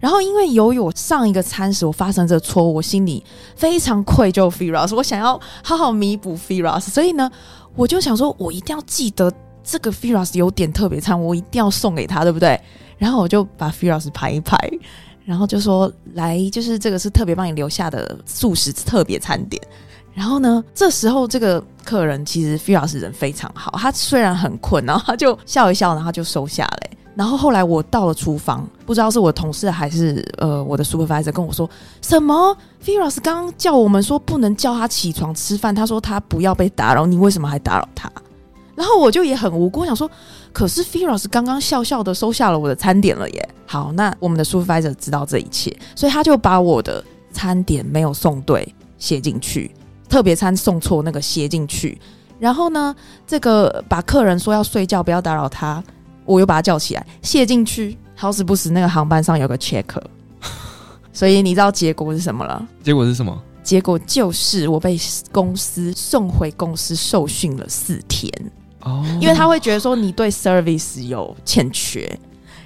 [0.00, 3.24] 然后因为由于我上一个餐时我发生这个错误，我心里
[3.56, 7.30] 非常愧疚 Firas，我想要好好弥补 Firas，所以呢。
[7.74, 12.60] 我就想说，我一定要记得这个 Firas 有点特别餐，我一定要送给他，对不对？
[12.98, 14.56] 然后我就把 Firas 拍一拍，
[15.24, 19.60] 然后就说：“来，就是这个是特别帮你留下的素食特别餐点。”
[20.14, 26.90] 然后呢，这时候这个客人其实 Firas 人非常好，他虽然很困，然后他就笑一笑，然后就收下来。
[27.14, 31.68] 然后后来我到了厨房，不知道是我同事还是呃我的 supervisor 跟我说
[32.00, 38.10] 什么，Firas 刚刚叫我们说不能叫他起床吃饭，他说他不要被打扰，你为什么还打扰他？
[38.74, 40.10] 然后我就也很无辜，想说，
[40.50, 43.48] 可是 Firas 刚刚笑笑的收下了我的餐点了耶。
[43.66, 49.70] 好，那我们的 supervisor 知道这一切，所以他就把我的餐点没有送对写进去，
[50.12, 51.98] 特别餐送错那个写进去，
[52.38, 52.94] 然后呢，
[53.26, 55.82] 这个把客人说要睡觉，不要打扰他。
[56.26, 60.02] 我又把他叫起来，卸进去，好死不死，那个航班上有个 checker，
[61.14, 62.62] 所以你知道结果是什么了？
[62.82, 63.42] 结果是什么？
[63.62, 65.00] 结果就是我被
[65.32, 68.30] 公司送回公司受训了四天
[68.82, 72.06] 哦，因为他会觉得说你对 service 有欠缺，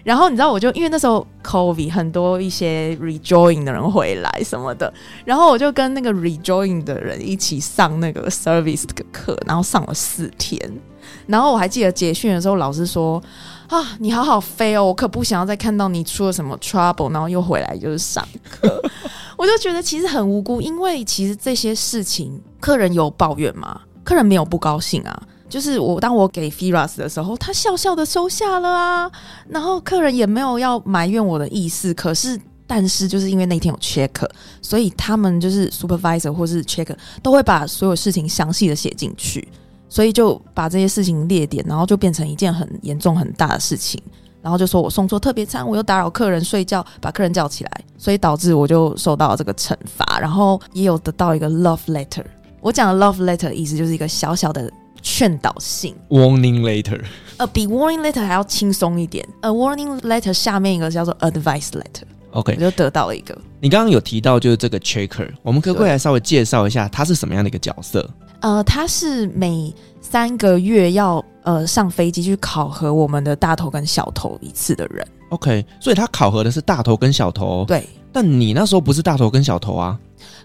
[0.06, 4.92] 然后你知道我就因为那时候 COVID 很多一些 rejoin 的人回来什么的，
[5.24, 10.60] 然后我就跟那个 rejoin 的人一起上那个 service 的课，然后上了四天。
[11.26, 13.20] 然后我还记得结训的时候，老师说
[13.66, 18.80] ：“啊，你好好飞哦，我可不想要再看到你出了什么 trouble，然后又回来就是上课。
[19.36, 23.80] ”我就觉得其实很无辜，因为其实这些事情，客人有抱怨吗？
[24.04, 25.20] 客人没有不高兴啊。
[25.48, 29.10] 就是我当我给 Firas 的时候，他笑笑的收下了啊。
[29.48, 31.94] 然后客人也没有要埋怨我的意思。
[31.94, 34.28] 可是，但是就是因为那天有 check，
[34.60, 36.88] 所以他们就是 supervisor 或是 check
[37.22, 39.46] 都会把所有事情详细的写进去。
[39.88, 44.02] 所以就把这些事情列点，然后就变成一件很严重很大的事情，
[44.42, 52.24] 然后就说我送错特别餐，我又打扰客人睡觉，把客人叫起来，所以导致我就受到了这个惩罚，然后也有得到一个 love letter。
[52.60, 54.68] 我讲的 love letter 意思就是一个小小的
[55.08, 57.00] 劝导信，warning letter，
[57.36, 63.38] 呃，比 warning letter 还要轻松一点，呃，warning letter 下面一个叫做 advice letter，OK，我就得到了一个。
[63.60, 68.10] 你刚刚有提到就是这个 checker，我们可不可以来稍微介绍一下他是什么样的一个角色？
[68.40, 75.06] 呃，他是每三个月要呃上飞机去考核我们的大头跟小头一次的人。
[75.28, 77.64] OK，所以他考核的是大头跟小头。
[77.64, 79.96] 对，但你那时候不是大头跟小头啊？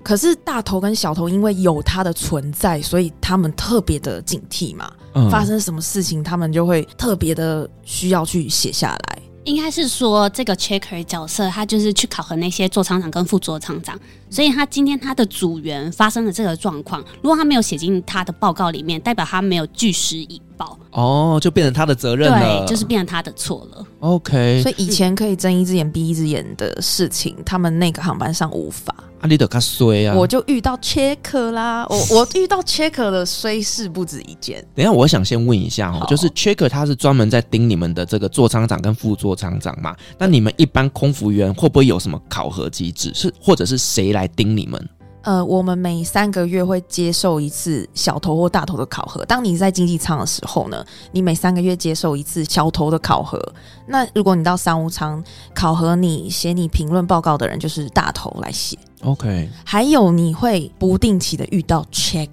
[0.03, 4.91] 可是大头跟小头因为有他的存在，所以他们特别的警惕嘛。
[5.13, 9.21] 嗯，发生什么事情，他们就会特别的需要去写下来。
[9.43, 13.99] 应该是说，这个 checker 角色，他就是去考核那些座舱长跟副座舱长，
[14.29, 23.85] 所以他今天他的组员发生了这个状况，如果他没有写进他的报告里面，代表他没有据实以报，哦，就变成他的责任了，对，就是变成他的错了。
[24.01, 28.93] OK，所以以前可以睁一只眼闭一只眼的事情，他们那个航班上无法。
[29.21, 30.15] 啊，你得卡衰啊！
[30.15, 34.65] 我就遇到 checker 啦，我 我遇到 checker 的衰事不止一件。
[34.75, 39.95] 等一下，我想先问一下哦，就是 checker 他是专门在盯你们的这个座舱长跟副座舱长嘛？
[40.17, 43.11] 那你们一般空服员会不会有什么考核机制？
[43.13, 44.89] 是或者是谁来盯你们？
[45.23, 49.23] 呃，我们每三个月会接受一次小头或大头的考核。
[49.25, 53.39] 当你在经济舱的时候呢，你每三个月接受一次小头的考核。
[53.85, 58.75] 那如果你到商务舱考核你写你评论报告的人，就是大头来写。
[59.03, 59.47] OK。
[59.63, 62.29] 还有你会不定期的遇到 check，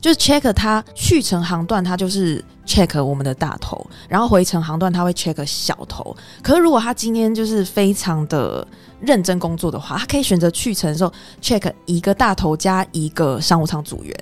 [0.00, 6.16] 就是 check 他去程航段，他就是 check 我们的大头，然后回程航段他会 check 小头。
[6.42, 8.66] 可是如果他今天就是非常的。
[9.00, 14.14] 认真工作的话，他可以选择去程的时候 check 一个大头加一个商务舱组员；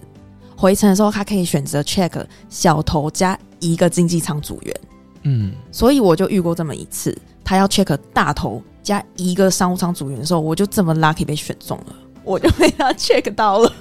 [0.56, 4.80] 回程的时候，他可以选择 check 小头加一个经济舱组员。
[5.22, 13.72] 嗯，所以我就遇过这么一次，他要 check 大头加一个商务舱组员的时候，我就这么 lucky 被选中了，我就被他 check 到了。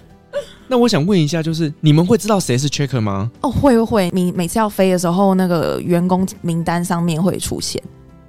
[0.67, 3.31] 那我想问一下，就是你们会知道谁是 checker 吗？
[3.41, 7.81] 哦，会会会，你每次要飞的时候，那个员工名单上面会出现。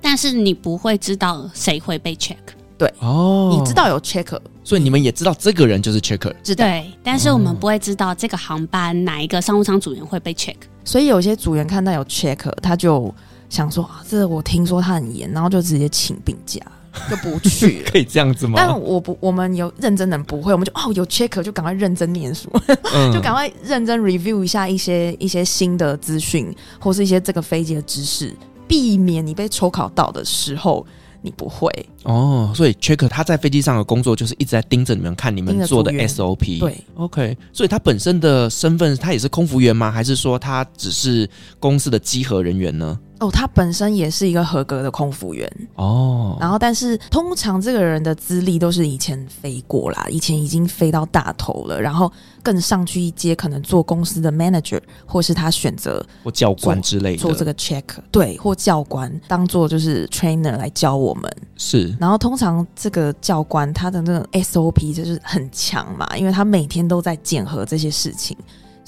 [0.03, 2.37] 但是你不会知道谁会被 check，
[2.79, 6.64] 对哦，你知道有 checker，所以你们也知道这个人就是 checker，知道。
[6.64, 13.12] 对，但是我们不会知道这个航班哪一个商务舱组员会被 check，所以有些组员看到有 checker，他就
[13.49, 16.61] 想说，啊，这我听说他很严，然后就直接请病假，
[17.09, 18.55] 就不去 可以这样子吗？
[18.57, 22.51] 但我不，我们有认真的人不会，我们就哦有 checker 就赶快认真念书，
[22.93, 28.35] 嗯、 就赶快认真 review 一下一些一些新的资讯，或是一些这个飞机的知识。
[28.68, 30.85] 避免你被抽考到的时候，
[31.27, 31.68] 你不会
[32.05, 32.53] 哦。
[32.55, 36.61] 所以 checker 他在飞机上的工作就是一直在盯着你们看你们做的 SOP。
[36.61, 37.37] 对，OK。
[37.53, 39.91] 所以他本身的身份，他也是空服员吗？
[39.91, 42.99] 还是说他只是公司的稽核人员呢？
[43.19, 46.37] 哦，他本身也是一个合格的空服员哦。
[46.39, 52.12] 然后，但是通常这个人的资历都是以前飞过啦，以前已经飞到大头了，然后
[52.43, 61.31] 更上去一阶，可能做公司的 manager，或是他选择或教官之类的做这个 check，对，或教官当做就是 trainer 来教我们。
[61.57, 61.97] 是。
[61.99, 68.37] 然后通常这个教官他的那个 SOP 就是很强嘛，因为他每天都在检核这些事情。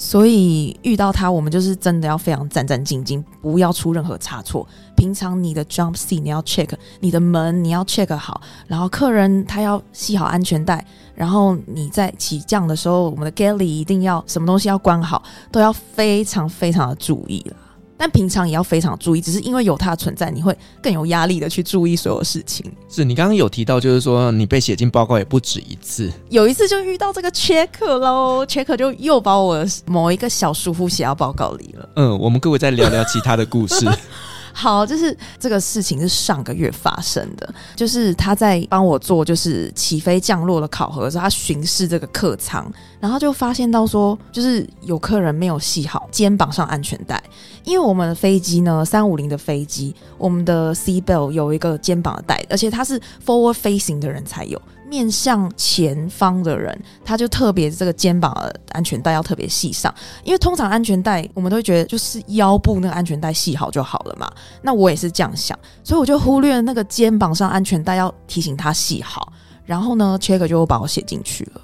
[0.01, 4.65] 所以遇到他，我们就是真的要非常战战兢兢，不要出任何差错。
[4.95, 6.69] 平常你的 jump s e a 你要 check，
[7.01, 10.83] 你的门你要 check 好，然后客人他要系好安全带，
[11.13, 15.21] 然后你在起降的时候，我们的 galley 一定要什么东西要关好，
[15.51, 17.57] 都要非常非常的注意了。
[17.99, 22.65] 但平常也要非常注意，只是因为有它的存在，你会更有压力的去注意所有事情。
[22.87, 31.89] 是你刚刚有提到，就是说你被写进报告也不止一次，有一次就遇到这个 checker 喽，checker 就又把我某一个小疏忽写到报告里了。
[31.97, 33.85] 嗯，我们各位再聊聊其他的故事。
[34.53, 47.21] 好，就是这个事情是上个月发生的，就是他在帮我做就是起飞降落的考核时候，他巡视这个客舱，然后就发现到说，就是有客人没有系好肩膀上安全带，
[47.63, 54.61] 因为我们的飞机呢，三五零的飞机，我们的 seat belt 有一个肩膀的带，而且它是 forward facing 的人才有。
[54.89, 64.29] 面向前方的人，他就特别这个肩膀的安全带要特别系上，因为通常安全带我们都会觉得就是腰部那个安全带系好就好了嘛。
[64.61, 69.31] 那我也是这样想，所以我就忽略了那个肩膀上安全带要提醒他系好。
[69.65, 71.61] 然后呢，Check 就把我写进去了，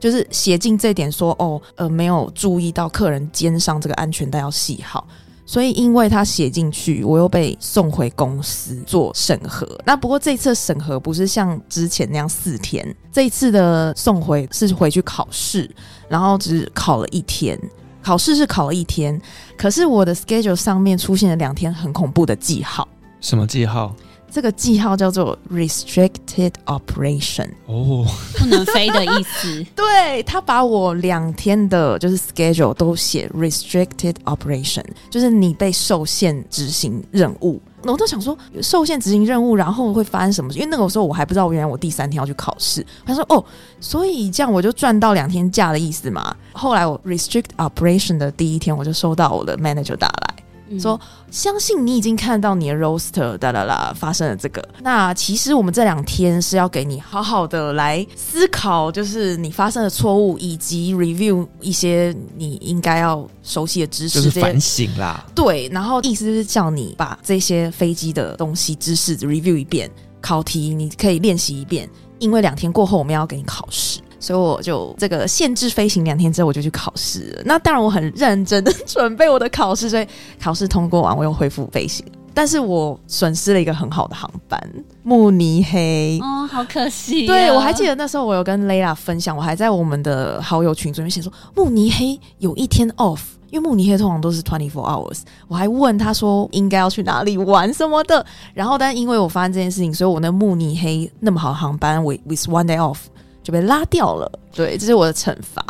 [0.00, 5.06] 就是写进这点说哦，呃，没有注意到客人肩上这个安全带要系好。
[5.46, 9.66] 所以，因为他写进去，我又被送回公司做审核。
[9.86, 15.70] 那不过这次审核不是像之前那样四天，这一次的送回是回去考试，
[16.08, 17.58] 然后只考了一天。
[18.02, 19.20] 考试是考了一天，
[19.56, 22.86] 可是我的 schedule 上面出现了两天很恐怖的记号。
[23.20, 23.94] 什么记号？
[24.36, 28.06] 这个记号叫做 restricted operation 哦，
[28.36, 29.64] 不能飞的意思。
[29.74, 37.58] 对，他把我两天的就是 schedule 都写 restricted operation，就是你被受限执行任务。
[37.82, 40.52] 那我都想说，受限执行任务，然后会发生什么？
[40.52, 42.86] 因为那个时候我还不知道，原来我第三天要去考试。
[43.06, 43.42] 他说：“哦，
[43.80, 50.34] 所以这样我就赚到两天假的意思嘛。”后来我 restrict operation 的第一天，我就收到我的 manager 打来。
[50.80, 51.00] 说，
[51.30, 54.66] 相信你已经看到你的 roster 哒啦啦发生了这个。
[54.82, 65.24] 那其实我们这两天是要给你好好的来思考，就是你发生的错误，以及 review 一些你应该要熟悉的知识，就是反省啦。
[65.34, 69.90] 对，然后意思就是叫你把这些飞机的东西知识 review 一遍，
[70.20, 71.88] 考题你可以练习一遍，
[72.18, 74.00] 因为两天过后我们要给你考试。
[74.18, 77.42] 所以我就这个限制飞行两天之后，我就去考试了。
[77.44, 80.06] 那当然我很认真的准备我的考试，所以
[80.40, 82.04] 考试通过完，我又恢复飞行。
[82.32, 84.60] 但是我损失了一个很好的航班——
[85.02, 86.18] 慕尼黑。
[86.22, 87.28] 哦，好可惜啊。
[87.28, 95.20] 对，我还记得那时候我有跟 Layla 分享，我还在我们的好友群里面写说，慕尼黑有一天 off，因为慕尼黑通常都是 twenty four hours。
[95.48, 98.24] 我还问他说应该要去哪里玩什么的。
[98.52, 102.98] 然后，但因为我发现这件事情，所以我那慕尼黑那么好的航班，with with one day off。
[103.46, 104.28] 就被拉掉了。
[104.52, 105.64] 对，这是我的惩罚。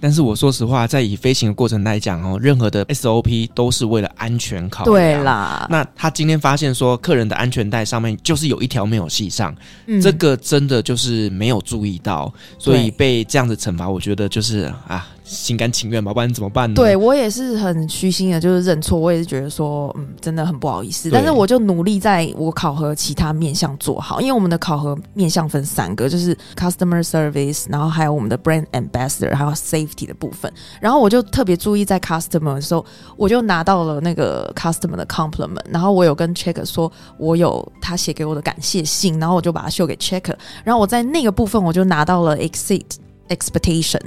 [0.00, 4.92] 但是我说实话，在以飞行的过程来讲哦，任何的 SOP 都是为了安全考量。
[4.92, 9.54] 对啦，那他今天发现说，客人的安全带上面就是有一条没有系上，
[9.86, 15.06] 嗯，这个真的就是没有注意到，所以被这样子惩罚，我觉得就是啊。
[15.30, 16.74] 心甘情愿吧，不然怎么办呢？
[16.74, 18.98] 对，我也是很虚心的，就是认错。
[18.98, 21.08] 我也是觉得说，嗯，真的很不好意思。
[21.12, 30.52] 但是我就努力在我考核其他面向做好，因为我们的考核面向分三个，就是 customer service，然后还有我们的 brand ambassador，还有 safety 的部分。
[30.80, 32.84] 然后我就特别注意在 customer 的时候，
[33.16, 35.60] 我就拿到了那个 customer 的 compliment。
[35.70, 40.34] 然后我有跟 checker 说，我有他写给我的感谢信，然后我就把它秀给 checker。
[40.64, 42.82] 然后我在那个部分，我就拿到了 exceed
[43.28, 44.00] expectation。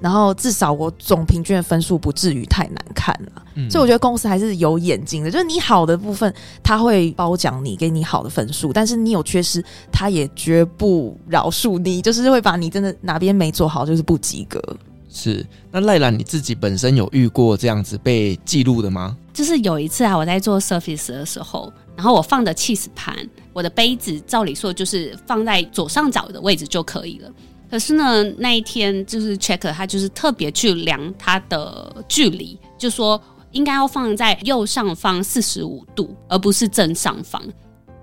[0.00, 6.32] 然后至少我总平均的分数不至于太难看了，嗯，所以我觉得公司还是有眼睛的，就是你好的部分
[6.62, 14.62] 他会褒奖你，给你好的分数，但是你有缺失，他也绝不饶恕你，就是会把你真的哪边没做好就是不及格。
[15.10, 19.16] 是，那赖兰你自己本身有遇过这样子被记录的吗？
[19.32, 23.16] 就是有一次啊，我在做 surface 的时候，然后我放的 cheese 盘，
[23.52, 27.30] 我的杯子照理说就是放在左上角的位置就可以了。
[27.70, 33.20] 可是呢，那一天就是 checker，他就是特别去量它的距离，就说
[33.52, 37.42] 应该要放在右上方四十五度，而不是正上方。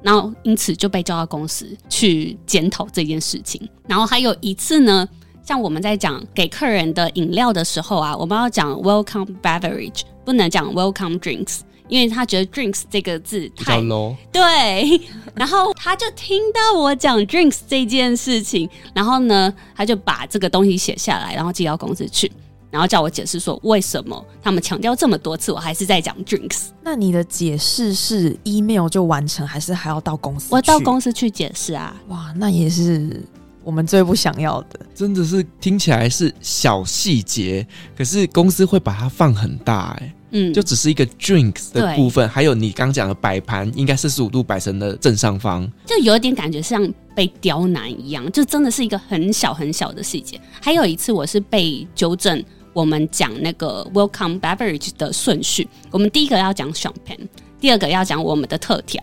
[0.01, 3.67] 然后因此就被叫到公司去检讨这件事情。
[3.87, 5.07] 然后还有一次呢，
[5.43, 11.61] 像我们在讲给客人的饮料的时候啊，我们要讲 welcome beverage，不能讲 welcome drinks。
[11.87, 14.99] 因为他觉得 drinks 这个字太 low，对，
[15.35, 22.31] 然后他就听到我讲 drinks 这件事情，然后呢，他就把这个东西写下来，然后寄到公司去，
[22.71, 26.69] 然后叫我解释说为什么他们强调这么多次，我还是在讲 drinks。
[26.81, 30.47] 那你的解释是 email 就完成，还是还要到公司？
[30.49, 31.95] 我到公司去解释啊。
[32.07, 33.23] 哇，那也是
[33.63, 34.79] 我们最不想要的。
[34.95, 37.65] 真的是听起来是小细节，
[37.95, 40.15] 可是公司会把它放很大哎、欸。
[40.37, 50.37] 嗯，就只是一个 drinks 的部分，还有你刚讲的摆盘，应该四十五度摆成的正上方，就有点感觉像被刁难一样，就真的是一个很小很小的细节。
[50.61, 57.25] 还有一次，我是被纠正，我们讲那个 welcome beverage 的顺序，我们第一个要讲 champagne，
[57.61, 59.01] 第二个要讲我们的特调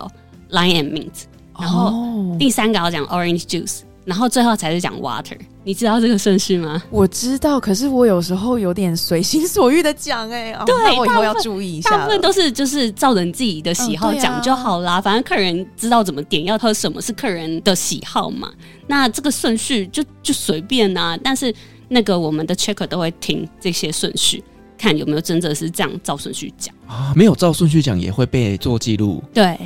[0.51, 1.23] lime and mint，
[1.59, 3.79] 然后第三个要讲 orange juice。
[4.05, 6.81] 然后最后才是讲 water，你知道这个顺序吗？
[6.89, 11.91] 我知道，可是我有时候有点随心所欲的讲哎、欸，对、哦，我以后要注意一下。
[11.91, 18.51] 大部分都是就是照着你自己的喜好讲就好啦、嗯啊，反正客人知道怎么点，要喝什么是客人的喜好嘛。
[18.87, 21.53] 那这个顺序就就随便啊，但是
[21.87, 24.43] 那个我们的 checker 都会听这些顺序，
[24.77, 29.23] 看有没有真的是这样照顺序讲啊，没有照顺序讲也会被做记录。
[29.33, 29.57] 对。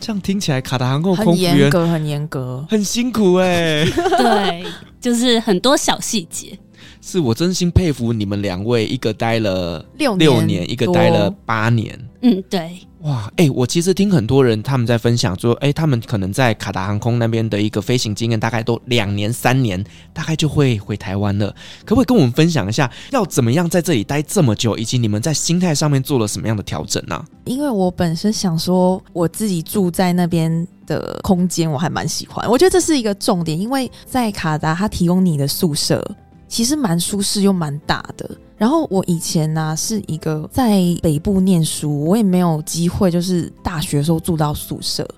[0.00, 3.84] 这样听起来，卡达航空空服员很严格，很严格，很辛苦哎、欸。
[4.16, 4.64] 对，
[5.00, 6.58] 就是很多小细节。
[7.00, 11.98] 是我真心佩服你们两位，一个待了六六年，一个待了八年。
[12.22, 12.78] 嗯，对。
[13.00, 19.82] 哇，哎、欸，我其实听很多人他们在分享说，哎、欸，他们可能在卡达航空那边的一个飞行经验，大概都两年、三年，
[20.12, 21.48] 大概就会回台湾了。
[21.86, 27.24] 可不可以跟我们分享一下，要怎么样在这里待这么久，以及你们在心态上面做了什么样的调整呢？
[27.46, 32.46] 因为我本身想说，我自己住在那边的空间，我还蛮喜欢。
[32.50, 36.06] 我觉得这是一个重点，因为在卡达，他提供你的宿舍
[36.50, 38.28] 其实蛮舒适又蛮大的。
[38.58, 45.08] 然后我以前呢、是一个在北部念书，我也没有机会就是大学时候住到宿舍，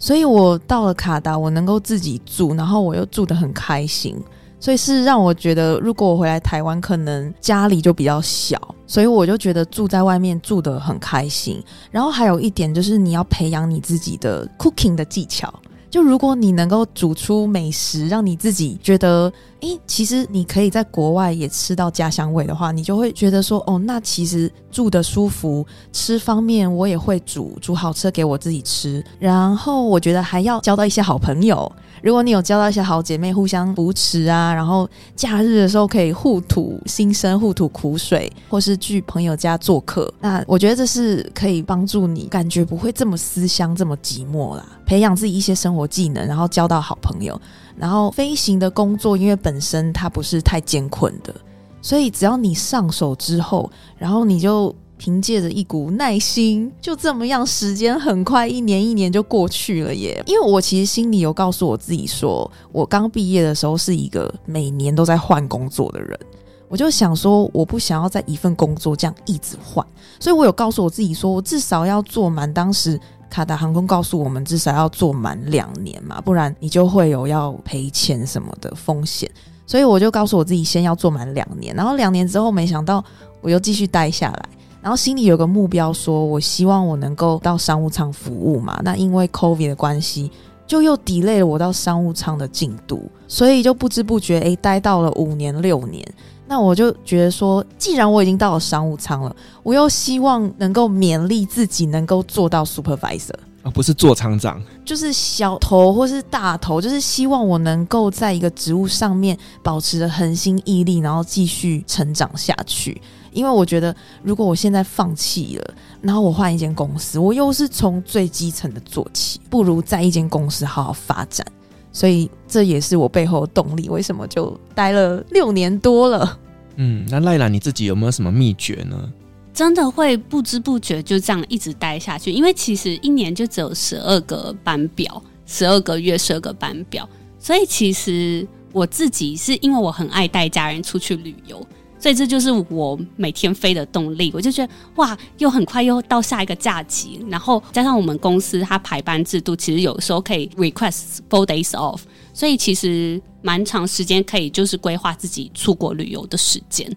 [0.00, 4.16] 所以我到了卡达，我能够自己住，然后我又住得很开心，
[4.58, 11.62] 所以是让我觉得，如果我回来台湾，可能家里就比较小，所以我就觉得住在外面住得很开心。
[11.92, 15.52] 然后还有一点就是你要培养你自己的 cooking 的技巧。
[15.90, 29.04] 就如果你能够煮出美食，让你自己觉得，诶，其实你可以在国外也吃到家乡味的话，你就会觉得说，哦，那其实住得舒服，吃方面我也会煮，煮好吃给我自己吃。
[29.18, 31.70] 然后我觉得还要交到一些好朋友。
[32.00, 44.64] 如果你有交到一些好姐妹，互相扶持啊，然后假日的时候可以互吐心声、互吐苦水，或是去朋友家做客，那我觉得这是可以帮助你感觉不会这么思乡、这么寂寞啦。
[44.86, 47.38] 培养自己一些生活技能，然后交到好朋友，
[47.78, 51.34] 然后飞行的工作，因为本身它不是太艰困的，
[51.80, 54.74] 所以只要你上手之后，然后你就。
[55.00, 60.20] 凭借着一股耐心，就这么样，时间很快，一年一年就过去了耶。
[60.26, 66.18] 因为我其实心里有告诉我自己说，我刚毕业的时候是一个每年都在换工作的人，
[66.66, 69.86] 我就想说，我不想要在一份工作这样一直换，
[70.18, 72.52] 所以我有告诉我自己说，我至少要做满。
[72.52, 72.98] 当时
[73.30, 79.30] 卡达航空告诉我们，至少要做满两年嘛，不然你就会有要赔钱什么的风险。
[79.66, 81.74] 所以我就告诉我自己，先要做满两年。
[81.74, 83.04] 然后两年之后，没想到
[83.42, 84.48] 我又继续待下来，
[84.80, 88.80] 然后心里有个目标，说我希望我能够到商务舱服务嘛。
[88.82, 90.30] 那因为 COVID 的关系，
[90.66, 96.02] 就又 delay 了我到商务舱的进度，所以就不知不觉诶，待到了五年六年。
[96.48, 112.98] 那我就觉得说，既然我已经到了商务舱了，我又希望能够勉励自己能够做到 supervisor，而不是做厂长，就是小头或是大头，就是希望我能够在一个职务上面保持着恒心毅力，然后继续成长下去。
[113.30, 121.46] 因为我觉得，如果我现在放弃了，然后我换一间公司，我又是从最基层的做起，不如在一间公司好好发展。
[121.92, 126.38] 所以这也是我背后的动力，为什么就待了六年多了？
[126.76, 129.12] 嗯，那赖兰你自己有没有什么秘诀呢？
[129.52, 137.08] 真的会不知不觉就这样一直待下去，因为其实一年就只有十二个班表，十二个月十二个班表，
[137.40, 141.66] 所以其实我自己是因为我很爱带家人出去旅游。
[142.00, 152.00] 所以这就是我每天飞的动力，我就觉得哇，又很快又到下一个假期，然后加上我们公司它排班制度，其实有时候可以 request four days off，
[152.32, 156.88] 所以其实蛮长时间可以就是规划自己出国旅游的时间，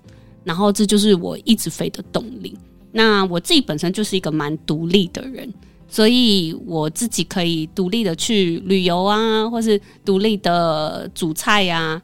[0.43, 2.55] 然后这就是我一直飞的动力。
[2.91, 5.51] 那我自己本身就是一个蛮独立的人，
[5.87, 12.01] 所以我自己可以独立的去旅游啊，或是独立的煮菜呀、啊。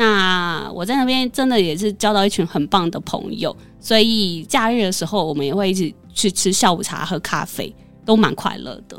[0.00, 7.70] 那我在那边真的也是交到一群很棒的朋友，所以假日的时候我们也会一起去吃下午茶、喝咖啡，
[8.06, 8.98] 都蛮快乐的。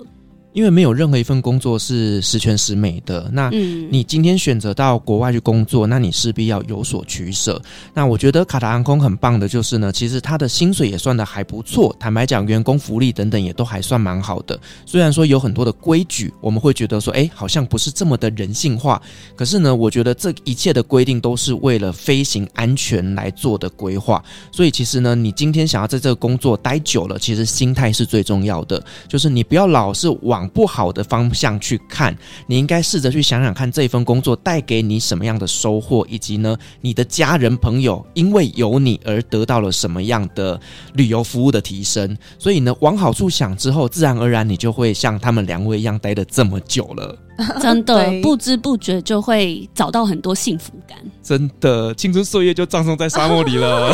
[0.53, 3.29] 因为没有任何一份工作是十全十美的。
[3.31, 7.61] 那你今天选择到国外去工作，那你势必要有所取舍。
[7.93, 11.95] 那我觉得卡塔航空很棒的就是呢，其实它的薪水也算的还不错。
[11.99, 14.59] 坦白讲，员工福利等等也都还算蛮好的。
[14.85, 19.01] 虽然说有很多的规矩，我们会觉得说，哎，好像不是这么的人性化。
[19.35, 24.23] 可是呢，我觉得这一切的规定都是为了飞行安全来做的规划。
[24.51, 28.83] 所以其实呢，你今天想要在这个工作待久了，其实心态是最重要的。
[29.07, 32.17] 就是你不要老是往往不好的方向去看，
[32.47, 40.59] 你应该试着去想想看，这份工作带给你什么样的收获，以及呢，你的家人朋友因为有你而得到了什么样的
[40.93, 42.17] 旅游服务的提升。
[42.39, 47.15] 所以呢，往好处想之后，自然而然你就会像他们两位一样待得这么久了。
[47.61, 50.97] 真的不知不觉就会找到很多幸福感。
[51.23, 53.93] 真的，青春岁月就葬送在沙漠里了，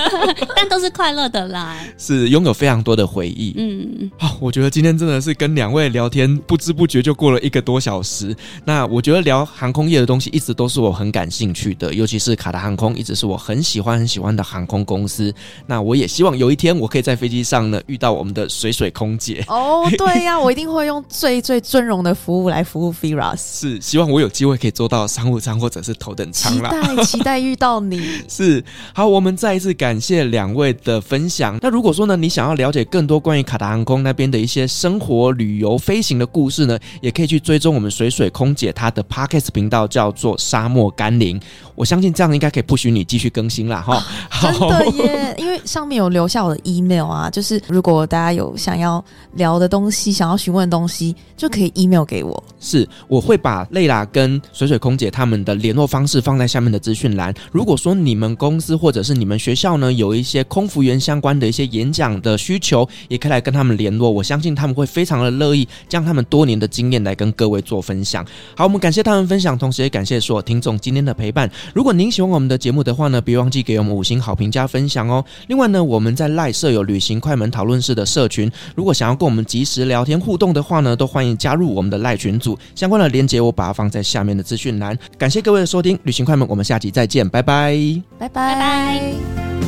[0.56, 1.76] 但都是快乐的啦。
[1.96, 3.54] 是拥有非常多的回忆。
[3.56, 8.34] 嗯，好，我觉得今天真的是跟两位聊天，不知不觉就过了一个多小时。
[8.64, 15.32] 那我觉得聊航空业的东西一直都是我很感兴趣的，尤其是卡达航空，一直是我很喜欢很喜欢的航空公司。
[15.66, 19.44] 那我也希望有一天我可以在飞机上呢遇到我们的水水空姐。
[19.48, 22.94] 哦，对呀、啊，我一定会用最最尊荣的服务来服务。
[23.36, 26.70] 是希望我有机会可以坐到商务舱或者是头等舱啦。
[26.70, 28.02] 期待期待遇到你。
[28.28, 31.58] 是好，我们再一次感谢两位的分享。
[31.62, 41.40] 那如果说呢，你想要了解更多关于卡达航空那边的一些生活、旅游、飞行的故事呢，也可以去追踪我们水水空姐她的 Podcast 频道，叫做沙漠甘霖。
[41.74, 43.80] 我相信这样应该可以不许你继续更新啦。
[43.86, 44.06] 哈、啊。
[44.40, 49.04] 真的耶，因为上面有留下我的 email 啊，就是如果大家有想要
[49.34, 52.42] 聊的东西，想要询问的东西，就可以 email 给我。
[52.68, 57.32] 是，我会把蕾拉跟水水空姐他们的联络方式放在下面的资讯栏。
[57.50, 64.10] 如果说你们公司或者是你们学校呢，有一些空服员相关的一些演讲的需求，也可以来跟他们联络。
[64.10, 68.22] 我相信他们会非常的乐意将他们多年的经验来跟各位做分享。
[68.54, 71.50] 好，我们感谢他们分享，同时也感谢所有听众今天的陪伴。
[71.74, 75.24] 如果您喜欢我们的节目的话呢，别忘记给我们五星好评加分享哦。
[75.46, 82.57] 另外呢，我们在赖设有旅行快门讨论室的社群，如果想要跟我们即时聊天互动的话呢，都欢迎加入我们的赖群组。
[82.74, 84.96] 相关的链接我把它放在下面的资讯栏。
[85.16, 87.76] 感谢各位的收听，旅行快门，我们下集再见，拜拜，
[88.18, 89.00] 拜拜拜。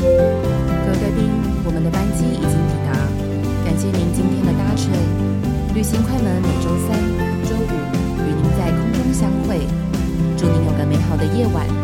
[0.00, 0.06] 各
[0.92, 1.30] 位贵宾，
[1.64, 2.92] 我们的班机已经抵达，
[3.64, 4.90] 感谢您今天的搭乘。
[5.74, 6.98] 旅行快门每周三、
[7.48, 7.72] 周五
[8.26, 9.60] 与您在空中相会，
[10.36, 11.79] 祝您有个美好的夜晚。